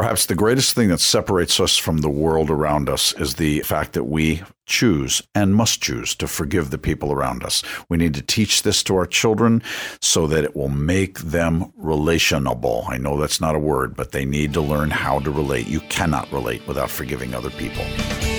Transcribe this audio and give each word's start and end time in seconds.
Perhaps 0.00 0.24
the 0.24 0.34
greatest 0.34 0.72
thing 0.72 0.88
that 0.88 0.98
separates 0.98 1.60
us 1.60 1.76
from 1.76 1.98
the 1.98 2.08
world 2.08 2.48
around 2.48 2.88
us 2.88 3.12
is 3.20 3.34
the 3.34 3.60
fact 3.60 3.92
that 3.92 4.04
we 4.04 4.42
choose 4.64 5.20
and 5.34 5.54
must 5.54 5.82
choose 5.82 6.14
to 6.14 6.26
forgive 6.26 6.70
the 6.70 6.78
people 6.78 7.12
around 7.12 7.44
us. 7.44 7.62
We 7.90 7.98
need 7.98 8.14
to 8.14 8.22
teach 8.22 8.62
this 8.62 8.82
to 8.84 8.96
our 8.96 9.04
children 9.04 9.62
so 10.00 10.26
that 10.28 10.42
it 10.42 10.56
will 10.56 10.70
make 10.70 11.18
them 11.18 11.70
relationable. 11.78 12.88
I 12.88 12.96
know 12.96 13.20
that's 13.20 13.42
not 13.42 13.54
a 13.54 13.58
word, 13.58 13.94
but 13.94 14.12
they 14.12 14.24
need 14.24 14.54
to 14.54 14.62
learn 14.62 14.88
how 14.88 15.18
to 15.18 15.30
relate. 15.30 15.68
You 15.68 15.80
cannot 15.80 16.32
relate 16.32 16.66
without 16.66 16.88
forgiving 16.88 17.34
other 17.34 17.50
people. 17.50 17.84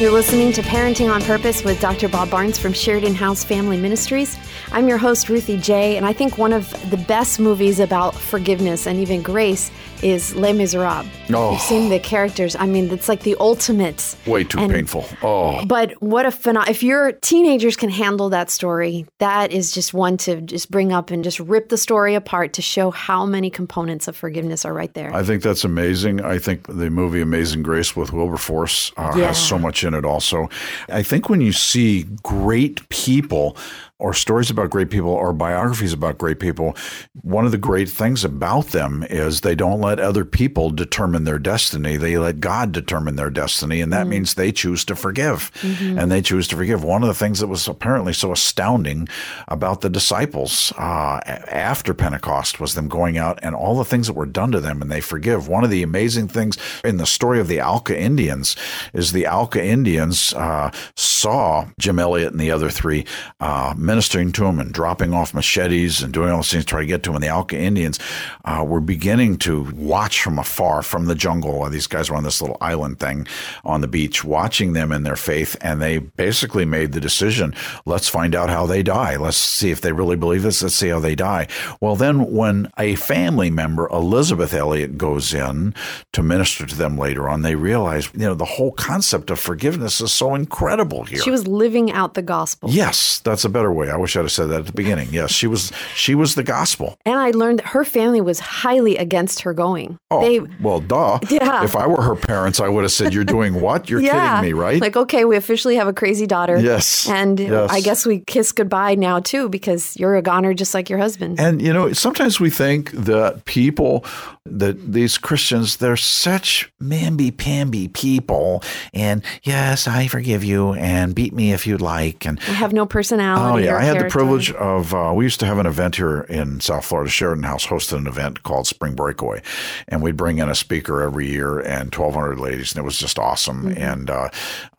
You're 0.02 0.10
listening 0.12 0.52
to 0.54 0.64
Parenting 0.64 1.14
on 1.14 1.22
Purpose 1.22 1.64
with 1.64 1.80
Dr. 1.80 2.10
Bob 2.10 2.32
Barnes 2.32 2.58
from 2.58 2.74
Sheridan 2.74 3.14
House 3.14 3.44
Family 3.44 3.78
Ministries. 3.80 4.36
I'm 4.72 4.88
your 4.88 4.98
host, 4.98 5.30
Ruthie 5.30 5.58
J, 5.58 5.96
and 5.96 6.08
I 6.08 6.12
think 6.12 6.40
one 6.40 6.54
of 6.54 6.72
the 6.90 6.98
best 6.98 7.40
movies 7.40 7.80
about 7.80 8.16
forgiveness 8.16 8.88
and 8.88 8.98
even 9.00 9.22
grace 9.22 9.70
is 10.02 10.34
Les 10.36 10.54
Miserables. 10.54 11.06
Oh. 11.32 11.52
You've 11.52 11.62
seen 11.62 11.90
the 11.90 12.00
characters. 12.00 12.56
I 12.56 12.66
mean, 12.66 12.90
it's 12.90 13.08
like 13.08 13.22
the 13.22 13.36
ultimate. 13.40 14.16
Way 14.26 14.44
too 14.44 14.58
And- 14.58 14.73
painful. 14.73 15.06
Oh. 15.22 15.64
But 15.68 15.92
what 16.02 16.26
a 16.26 16.30
phenom- 16.30 16.68
if 16.68 16.81
your 16.81 17.12
teenagers 17.12 17.76
can 17.76 17.90
handle 17.92 18.30
that 18.31 18.50
story, 18.50 19.06
that 19.20 19.52
is 19.52 19.72
just 19.72 19.94
one 19.94 20.18
to 20.18 20.42
just 20.42 20.72
bring 20.72 20.92
up 20.92 21.12
and 21.12 21.23
just 21.23 21.40
rip 21.40 21.70
the 21.70 21.78
story 21.78 22.16
apart 22.16 22.54
to 22.54 22.64
show 22.64 22.90
how 22.90 23.28
many 23.28 23.52
components 23.52 24.08
of 24.08 24.16
forgiveness 24.16 24.66
are 24.66 24.73
right 24.73 24.92
there. 24.95 25.14
I 25.14 25.22
think 25.22 25.44
that's 25.44 25.64
amazing. 25.64 26.22
I 26.22 26.40
think 26.40 26.66
the 26.66 26.90
movie 26.90 27.22
Amazing 27.22 27.62
Grace 27.62 27.95
with 27.95 28.12
Wilberforce 28.12 28.92
uh, 28.98 29.14
Yeah. 29.16 29.28
has 29.28 29.38
so 29.38 29.59
much 29.59 29.84
in 29.84 29.91
it 29.94 30.05
also. 30.05 30.50
I 30.90 31.04
think 31.04 31.30
when 31.30 31.41
you 31.41 31.52
see 31.52 32.04
great 32.23 32.88
people 32.90 33.55
or 34.02 34.14
stories 34.14 34.50
about 34.50 34.72
great 34.72 34.90
people 34.90 35.10
or 35.10 35.32
biographies 35.32 35.94
about 35.94 36.18
great 36.18 36.40
people, 36.40 36.76
one 37.22 37.46
of 37.46 37.52
the 37.52 37.58
great 37.58 37.88
things 37.88 38.26
about 38.26 38.68
them 38.68 39.05
is 39.09 39.42
they 39.42 39.54
don't 39.54 39.80
let 39.80 40.00
other 40.00 40.26
people 40.26 40.72
determine 40.72 41.23
their 41.23 41.38
destiny. 41.38 41.98
They 41.98 42.18
let 42.18 42.40
God 42.40 42.72
determine 42.72 43.16
their 43.16 43.30
destiny. 43.30 43.80
And 43.80 43.94
that 43.94 44.08
means 44.08 44.34
they 44.34 44.52
choose 44.52 44.84
to 44.86 44.95
forgive. 44.95 45.52
And 46.00 46.12
they 46.12 46.22
choose 46.22 46.48
to 46.50 46.56
forgive. 46.56 46.84
One 46.84 47.03
of 47.03 47.08
the 47.08 47.14
things 47.14 47.40
that 47.40 47.48
was 47.48 47.67
apparently 47.67 48.14
so 48.14 48.31
astounding 48.31 49.08
about 49.48 49.81
the 49.81 49.90
disciples 49.90 50.73
uh, 50.78 51.20
after 51.25 51.94
Pentecost 51.94 52.59
was 52.59 52.73
them 52.73 52.88
going 52.88 53.18
out 53.18 53.38
and 53.44 53.53
all 53.56 53.78
the 53.78 53.86
things 53.86 54.08
that 54.08 54.14
were 54.14 54.25
done 54.25 54.52
to 54.52 54.59
them 54.59 54.81
and 54.81 54.92
they 54.92 55.02
forgive. 55.02 55.47
One 55.47 55.64
of 55.64 55.70
the 55.70 55.84
amazing 55.84 56.28
things 56.28 56.58
in 56.84 56.97
the 56.97 57.06
story 57.06 57.40
of 57.40 57.47
the 57.47 57.62
Auca 57.62 57.97
Indians 57.97 58.56
is 58.94 59.12
the 59.12 59.28
Auca 59.28 59.64
Indians 59.64 60.34
uh, 60.34 60.72
saw 60.95 61.68
Jim 61.78 62.00
Elliot 62.00 62.31
and 62.31 62.42
the 62.42 62.50
other 62.50 62.72
three 62.72 63.06
uh, 63.40 63.75
ministering 63.92 64.31
to 64.31 64.45
them 64.45 64.58
and 64.58 64.73
dropping 64.73 65.14
off 65.14 65.34
machetes 65.34 66.02
and 66.02 66.14
doing 66.14 66.30
all 66.30 66.38
those 66.38 66.50
things 66.50 66.64
to 66.64 66.70
try 66.70 66.80
to 66.80 66.88
get 66.88 67.03
to 67.03 67.09
them. 67.09 67.16
And 67.16 67.23
the 67.25 67.30
Auca 67.30 67.58
Indians 67.58 68.00
uh, 68.45 68.64
were 68.66 68.80
beginning 68.80 69.36
to 69.39 69.70
watch 69.75 70.23
from 70.23 70.39
afar 70.39 70.81
from 70.81 71.08
the 71.08 71.16
jungle 71.16 71.59
while 71.59 71.70
these 71.70 71.88
guys 71.88 72.09
were 72.09 72.16
on 72.16 72.23
this 72.23 72.42
little 72.42 72.56
island 72.62 73.02
thing 73.02 73.28
on 73.66 73.81
the 73.81 73.89
beach, 73.89 74.23
watching 74.23 74.72
them 74.72 74.94
in 74.94 75.03
their 75.03 75.17
faith. 75.17 75.58
And 75.59 75.81
they 75.81 75.97
basically 75.97 76.64
made 76.64 76.94
the 76.94 77.02
decision 77.02 77.53
let's 77.86 78.08
find 78.08 78.34
out 78.34 78.50
how 78.50 78.66
they 78.66 78.81
die. 78.81 79.17
Let's 79.17 79.36
see 79.36 79.72
if 79.72 79.81
they 79.81 79.92
really 79.92 80.16
believe 80.16 80.44
this. 80.44 80.64
Let's 80.64 80.75
see 80.75 80.88
how 80.88 81.00
they 81.00 81.16
die. 81.16 81.47
Well, 81.81 81.97
then 81.97 82.31
when 82.31 82.72
a 82.78 82.95
family 82.95 83.50
member, 83.50 83.89
Elisabeth 83.89 84.53
Elliot, 84.53 84.97
goes 84.97 85.34
in 85.34 85.75
to 86.14 86.23
minister 86.23 86.66
to 86.66 86.75
them 86.78 86.97
later 86.97 87.28
on, 87.28 87.42
they 87.42 87.56
realize, 87.56 88.09
you 88.14 88.19
know, 88.19 88.36
the 88.36 88.45
whole 88.45 88.72
concept 88.72 89.30
of 89.31 89.38
forgiveness 89.39 90.00
is 90.00 90.14
so 90.14 90.34
incredible 90.34 91.03
here. 91.03 91.19
she 91.19 91.31
was 91.31 91.45
living 91.45 91.92
out 91.92 92.14
the 92.14 92.22
gospel. 92.22 92.69
Yes, 92.69 93.19
that's 93.19 93.44
a 93.44 93.50
better 93.50 93.73
way. 93.73 93.81
I 93.90 93.98
wish 93.98 94.16
I'd 94.16 94.22
have 94.22 94.32
said 94.32 94.50
that 94.50 94.60
at 94.62 94.66
the 94.68 94.74
beginning. 94.74 95.10
Yes, 95.12 95.32
she 95.32 95.48
was 95.48 95.72
she 95.96 96.16
was 96.16 96.36
the 96.36 96.44
gospel. 96.44 96.98
And 97.06 97.20
I 97.20 97.32
learned 97.32 97.60
that 97.60 97.68
her 97.68 97.84
family 97.84 98.22
was 98.22 98.40
highly 98.40 98.98
against 98.98 99.42
her 99.42 99.54
going. 99.54 99.98
Oh, 100.10 100.22
They 100.22 100.40
well, 100.62 100.80
duh. 100.80 101.20
Yeah. 101.30 101.64
If 101.64 101.76
I 101.76 101.88
were 101.88 102.02
her 102.02 102.16
parents, 102.16 102.59
I 102.59 102.68
would 102.68 102.84
have 102.84 102.92
said, 102.92 103.14
"You're 103.14 103.24
doing 103.24 103.62
what? 103.62 103.90
You're 103.90 104.02
yeah, 104.02 104.40
kidding 104.40 104.56
me, 104.56 104.62
right?" 104.62 104.82
Like, 104.82 104.98
okay, 104.98 105.26
we 105.26 105.36
officially 105.38 105.76
have 105.76 105.88
a 105.88 105.94
crazy 105.94 106.28
daughter. 106.28 106.59
Yes, 106.59 107.08
And 107.09 107.40
yes. 107.40 107.70
I 107.72 107.82
guess 107.82 108.06
we 108.06 108.20
kiss 108.20 108.52
goodbye 108.52 108.96
now 108.96 109.20
too 109.20 109.50
because 109.50 109.97
you're 109.97 110.16
a 110.16 110.22
goner 110.22 110.53
just 110.53 110.74
like 110.74 110.90
your 110.90 111.00
husband. 111.00 111.40
And 111.40 111.62
you 111.62 111.74
know, 111.74 111.94
sometimes 111.94 112.40
we 112.40 112.50
think 112.50 112.91
that 112.91 113.46
people, 113.46 114.06
that 114.46 114.91
these 114.91 115.18
Christians, 115.18 115.78
they're 115.78 115.97
such 115.97 116.72
mamby-pamby 116.81 117.90
people, 117.90 118.64
and 118.94 119.24
yes, 119.44 119.88
I 119.88 120.08
forgive 120.08 120.44
you, 120.44 120.74
and 120.74 121.16
beat 121.16 121.34
me 121.34 121.53
if 121.53 121.66
you'd 121.66 121.81
like, 121.81 122.25
and 122.25 122.40
I 122.47 122.53
have 122.53 122.74
no 122.74 122.86
personality. 122.86 123.64
Oh 123.64 123.66
yeah, 123.66 123.71
or 123.72 123.80
I 123.80 123.84
had 123.84 124.00
the 124.00 124.09
privilege 124.09 124.52
of. 124.52 124.94
Uh, 124.94 125.12
we 125.16 125.26
used 125.26 125.40
to 125.42 125.46
have 125.46 125.58
an 125.58 125.66
event 125.66 125.96
here 125.96 126.22
in 126.22 126.59
South 126.59 126.86
Florida. 126.86 127.09
Sheridan 127.09 127.44
House 127.44 127.68
hosted 127.68 127.98
an 127.98 128.08
event 128.08 128.44
called 128.44 128.68
Spring 128.68 128.94
Breakaway, 128.96 129.42
and 129.88 130.02
we'd 130.02 130.18
bring 130.18 130.40
in 130.40 130.50
a 130.50 130.56
speaker 130.56 131.02
every 131.02 131.30
year 131.30 131.59
and 131.59 131.94
1,200 131.94 132.40
ladies, 132.40 132.72
and 132.72 132.80
it 132.82 132.86
was 132.86 132.98
just 132.98 133.18
awesome. 133.20 133.64
Mm-hmm. 133.64 133.82
And 133.82 134.09
uh, 134.09 134.30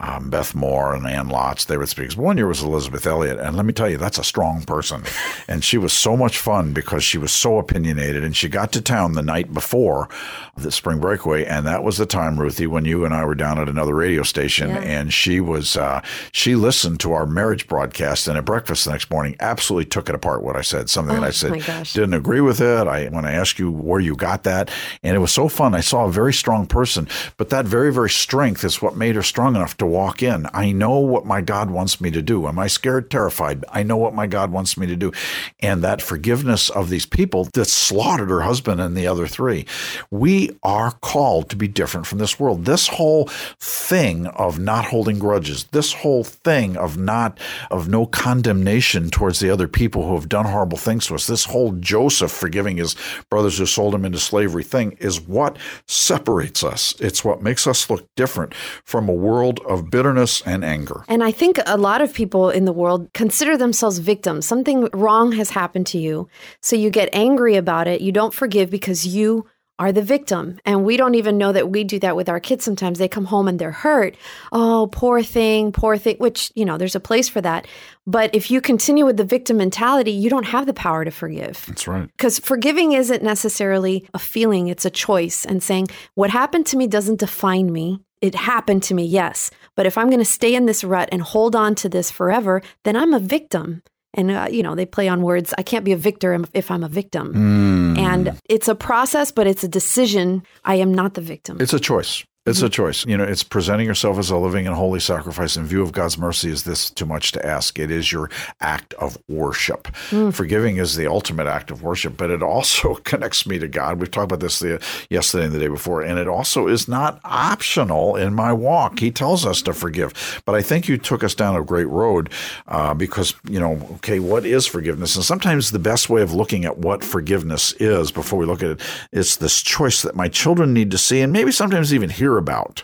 um, 0.01 0.31
Beth 0.31 0.55
Moore 0.55 0.95
and 0.95 1.07
Anne 1.07 1.29
Lotz, 1.29 1.67
they 1.67 1.77
would 1.77 1.89
speak. 1.89 2.13
One 2.13 2.37
year 2.37 2.47
was 2.49 2.63
Elisabeth 2.63 3.07
Elliot, 3.07 3.39
and 3.39 3.57
let 3.57 3.65
me 3.67 3.73
tell 3.73 3.89
you, 3.89 3.97
that's 3.97 4.19
a 4.19 4.25
strong 4.25 4.63
person, 4.63 5.05
and 5.49 5.63
she 5.65 5.79
was 5.79 5.93
so 5.93 6.17
much 6.17 6.39
fun 6.39 6.73
because 6.73 7.05
she 7.05 7.19
was 7.19 7.33
so 7.33 7.59
opinionated, 7.59 8.25
and 8.25 8.37
she 8.37 8.49
got 8.49 8.73
to 8.73 8.81
town 8.81 9.13
the 9.13 9.23
night 9.23 9.53
before 9.53 10.09
the 10.57 10.71
Spring 10.73 11.01
Breakaway, 11.01 11.45
and 11.45 11.67
that 11.67 11.83
was 11.83 11.97
the 11.99 12.07
time, 12.07 12.39
Ruthie, 12.39 12.67
when 12.67 12.85
you 12.85 13.05
and 13.05 13.15
I 13.15 13.25
were 13.25 13.35
down 13.35 13.59
at 13.59 13.69
another 13.69 13.95
radio 13.95 14.23
station, 14.23 14.71
Yeah. 14.71 14.81
and 14.81 15.13
she 15.13 15.41
was 15.41 15.77
uh, 15.77 16.03
she 16.33 16.55
listened 16.57 17.01
to 17.01 17.13
our 17.13 17.27
marriage 17.27 17.67
broadcast 17.69 18.29
and 18.29 18.37
at 18.37 18.45
breakfast 18.45 18.72
the 18.75 18.91
next 18.91 19.11
morning 19.11 19.37
absolutely 19.41 19.85
took 19.87 20.09
it 20.09 20.15
apart 20.15 20.43
what 20.43 20.57
I 20.57 20.63
said 20.63 20.89
something 20.91 21.15
that 21.15 21.25
I 21.25 21.29
oh 21.29 21.31
said 21.31 21.53
Oh, 21.53 21.61
gosh. 21.61 21.93
didn't 21.93 22.15
agree 22.15 22.41
with 22.41 22.61
it. 22.61 22.87
I 22.87 23.07
when 23.07 23.25
I 23.25 23.33
asked 23.33 23.59
you 23.59 23.71
where 23.71 24.01
you 24.01 24.17
got 24.17 24.43
that 24.45 24.71
and 25.03 25.15
it 25.15 25.19
was 25.19 25.33
so 25.33 25.49
fun. 25.49 25.75
I 25.75 25.81
saw 25.81 26.05
a 26.07 26.11
very 26.11 26.33
strong 26.33 26.67
person 26.67 27.09
but 27.37 27.51
that 27.51 27.65
very 27.67 27.93
very 27.93 28.11
strength 28.11 28.65
is 28.65 28.81
what 28.83 28.97
made 28.97 29.15
her 29.17 29.23
strong 29.23 29.57
enough 29.57 29.77
to 29.79 29.87
walk 29.87 30.23
in. 30.23 30.47
I 30.53 30.73
know 30.73 30.99
what 30.99 31.27
my 31.27 31.41
God 31.41 31.71
wants 31.71 32.01
me 32.01 32.11
to 32.11 32.23
do. 32.23 32.47
Am 32.47 32.59
I 32.59 32.67
scared? 32.67 33.11
Terrified. 33.11 33.65
I 33.71 33.83
know 33.83 33.97
what 33.97 34.15
my 34.15 34.27
God 34.27 34.53
wants 34.53 34.77
me 34.77 34.87
to 34.87 34.97
do. 34.97 35.13
And 35.61 35.83
that 35.83 36.01
forgiveness 36.03 36.71
of 36.71 36.89
these 36.89 37.07
people 37.07 37.49
that 37.55 37.67
slaughtered 37.69 38.31
her 38.31 38.43
husband 38.43 38.81
and 38.81 38.97
the 38.97 39.07
other 39.07 39.27
three. 39.27 39.67
We 40.11 40.51
are 40.63 40.93
called 40.93 41.51
to 41.51 41.57
be 41.57 41.69
different 41.69 42.07
from 42.07 42.19
this 42.19 42.39
world. 42.39 42.65
This 42.65 42.89
whole 42.89 43.27
thing 43.61 44.27
of 44.29 44.59
not 44.59 44.87
holding 44.87 45.19
grudges 45.19 45.65
this 45.73 45.93
whole 45.93 46.25
thing 46.25 46.77
of 46.77 46.97
not 46.97 47.39
of 47.71 47.89
no 47.89 48.07
condemnation 48.07 48.62
towards 49.11 49.41
the 49.41 49.51
other 49.51 49.69
people 49.69 50.07
who 50.07 50.15
have 50.15 50.29
done 50.29 50.47
horrible 50.47 50.79
things 50.79 51.07
to 51.07 51.15
us 51.15 51.27
this 51.27 51.45
whole 51.45 51.73
joseph 51.73 52.31
forgiving 52.31 52.77
his 52.77 52.97
brothers 53.31 53.59
who 53.59 53.67
sold 53.67 53.95
him 53.95 54.05
into 54.05 54.19
slavery 54.19 54.65
thing 54.65 54.93
is 54.93 55.21
what 55.21 55.57
separates 55.87 56.65
us 56.65 56.95
it's 57.01 57.25
what 57.25 57.43
makes 57.43 57.67
us 57.67 57.89
look 57.91 58.07
different 58.17 58.55
from 58.85 59.09
a 59.09 59.13
world 59.13 59.61
of 59.69 59.91
bitterness 59.91 60.43
and 60.47 60.65
anger 60.65 61.05
And 61.09 61.23
I 61.23 61.31
think 61.31 61.59
a 61.67 61.77
lot 61.77 62.01
of 62.01 62.13
people 62.13 62.51
in 62.51 62.65
the 62.65 62.73
world 62.73 63.13
consider 63.15 63.57
themselves 63.57 63.99
victims. 63.99 64.47
Something 64.47 64.89
wrong 64.93 65.33
has 65.33 65.51
happened 65.51 65.87
to 65.89 65.99
you. 65.99 66.29
So 66.61 66.77
you 66.77 66.91
get 66.91 67.09
angry 67.13 67.57
about 67.57 67.89
it. 67.89 68.01
You 68.01 68.13
don't 68.13 68.35
forgive 68.35 68.71
because 68.71 69.07
you 69.07 69.47
are 69.79 69.93
the 69.93 70.03
victim. 70.03 70.59
And 70.65 70.85
we 70.85 70.97
don't 70.97 71.15
even 71.15 71.39
know 71.39 71.53
that 71.53 71.71
we 71.71 71.83
do 71.83 71.99
that 72.01 72.15
with 72.15 72.29
our 72.29 72.41
kids 72.41 72.65
sometimes. 72.65 72.99
They 72.99 73.09
come 73.09 73.25
home 73.25 73.49
and 73.49 73.59
they're 73.59 73.73
hurt. 73.73 74.17
Oh, 74.53 74.89
poor 74.93 75.23
thing, 75.23 75.73
poor 75.73 75.97
thing, 75.97 76.17
which, 76.19 76.53
you 76.55 76.65
know, 76.65 76.79
there's 76.79 76.95
a 76.95 77.01
place 77.01 77.29
for 77.29 77.41
that. 77.41 77.67
But 78.07 78.35
if 78.35 78.51
you 78.51 78.61
continue 78.61 79.05
with 79.05 79.17
the 79.17 79.25
victim 79.25 79.57
mentality, 79.57 80.13
you 80.13 80.31
don't 80.31 80.47
have 80.47 80.67
the 80.67 80.75
power 80.75 81.05
to 81.05 81.11
forgive. 81.11 81.65
that's 81.67 81.89
right 81.89 82.09
Because 82.17 82.39
forgiving 82.39 82.93
isn't 82.93 83.23
necessarily 83.23 84.09
a 84.15 84.19
feeling, 84.19 84.69
it's 84.69 84.85
a 84.85 84.91
choice. 84.91 85.45
And 85.45 85.63
saying, 85.63 85.89
what 86.15 86.31
happened 86.31 86.67
to 86.67 86.77
me 86.77 86.87
doesn't 86.87 87.21
define 87.21 87.73
me. 87.73 88.01
It 88.21 88.37
happened 88.37 88.85
to 88.85 88.95
me, 88.95 89.05
yes. 89.05 89.51
But 89.75 89.87
if 89.87 89.99
I'm 89.99 90.09
going 90.09 90.21
to 90.21 90.25
stay 90.25 90.55
in 90.55 90.67
this 90.67 90.85
rut 90.85 91.09
and 91.11 91.23
hold 91.23 91.57
on 91.57 91.75
to 91.77 91.89
this 91.89 92.11
forever, 92.11 92.63
then 92.85 92.95
I'm 92.95 93.15
a 93.15 93.19
victim. 93.19 93.83
And, 94.15 94.31
uh, 94.31 94.47
you 94.51 94.63
know, 94.63 94.75
they 94.75 94.87
play 94.87 95.09
on 95.09 95.23
words. 95.23 95.55
I 95.57 95.63
can't 95.63 95.85
be 95.85 95.93
a 95.93 95.97
victor 95.97 96.39
if 96.53 96.71
I'm 96.71 96.85
a 96.85 96.89
victim. 96.89 97.33
Mm. 97.35 97.99
And 98.13 98.27
mm. 98.27 98.39
it's 98.49 98.69
a 98.69 98.75
process, 98.75 99.33
but 99.33 99.47
it's 99.47 99.65
a 99.65 99.69
decision. 99.69 100.43
I 100.65 100.77
am 100.77 100.93
not 100.93 101.15
the 101.15 101.21
victim. 101.21 101.59
It's 101.61 101.73
a 101.73 101.81
choice. 101.81 102.25
It's 102.45 102.61
a 102.61 102.69
choice. 102.69 103.07
You 103.07 103.17
know, 103.17 103.23
it's 103.23 103.45
presenting 103.45 103.87
yourself 103.87 104.19
as 104.19 104.29
a 104.29 104.37
living 104.37 104.67
and 104.67 104.75
holy 104.75 104.99
sacrifice 104.99 105.57
in 105.57 105.65
view 105.65 105.81
of 105.81 105.93
God's 105.93 106.19
mercy. 106.19 106.51
Is 106.51 106.65
this 106.65 106.91
too 106.91 107.07
much 107.07 107.31
to 107.33 107.47
ask? 107.47 107.79
It 107.79 107.89
is 107.89 108.11
your 108.11 108.31
act 108.61 108.95
of 108.95 109.17
worship. 109.29 109.87
Forgiving 110.33 110.79
is 110.79 110.97
the 110.97 111.07
ultimate 111.07 111.47
act 111.47 111.71
of 111.71 111.85
worship, 111.85 112.17
but 112.17 112.33
it 112.33 112.43
also 112.43 112.95
connects 113.05 113.47
me 113.47 113.61
to 113.61 113.69
God. 113.69 114.01
We've 114.01 114.11
talked 114.11 114.25
about 114.25 114.41
this 114.41 114.59
the, 114.59 114.85
yesterday 115.09 115.45
and 115.45 115.55
the 115.55 115.61
day 115.61 115.69
before, 115.69 116.03
and 116.03 116.19
it 116.19 116.27
also 116.27 116.67
is 116.67 116.89
not 116.89 117.21
optional 117.23 118.17
in 118.17 118.35
my 118.35 118.53
walk. 118.53 118.99
He 118.99 119.13
tells 119.13 119.47
us 119.47 119.63
to 119.63 119.73
forgive. 119.73 120.43
But 120.45 120.57
I 120.57 120.63
think 120.63 120.89
you 120.89 120.99
took 120.99 121.23
us 121.23 121.37
down 121.37 121.55
a 121.55 121.63
great 121.63 121.87
road 121.87 122.29
uh, 122.67 122.93
because, 122.93 123.37
you 123.49 123.61
know, 123.61 123.75
okay, 123.99 124.19
what 124.19 124.45
is 124.45 124.67
forgiveness? 124.67 125.15
And 125.15 125.25
sometimes 125.25 125.71
the 125.71 125.79
best 125.79 126.11
way 126.11 126.23
of 126.23 126.35
looking 126.35 126.65
at 126.65 126.79
what 126.79 127.05
forgiveness 127.05 127.73
is 127.75 128.11
before 128.11 128.41
we 128.41 128.47
look 128.47 128.65
at 128.65 128.71
it, 128.71 128.81
it's 129.13 129.37
this 129.37 129.63
choice 129.63 130.03
that 130.03 130.17
my 130.17 130.27
children 130.27 130.75
need 130.75 130.91
to 130.91 130.99
see 130.99 131.21
and 131.21 131.33
maybe 131.33 131.53
sometimes 131.53 131.95
even 131.95 132.11
hear 132.11 132.32
hear 132.33 132.39
about 132.39 132.83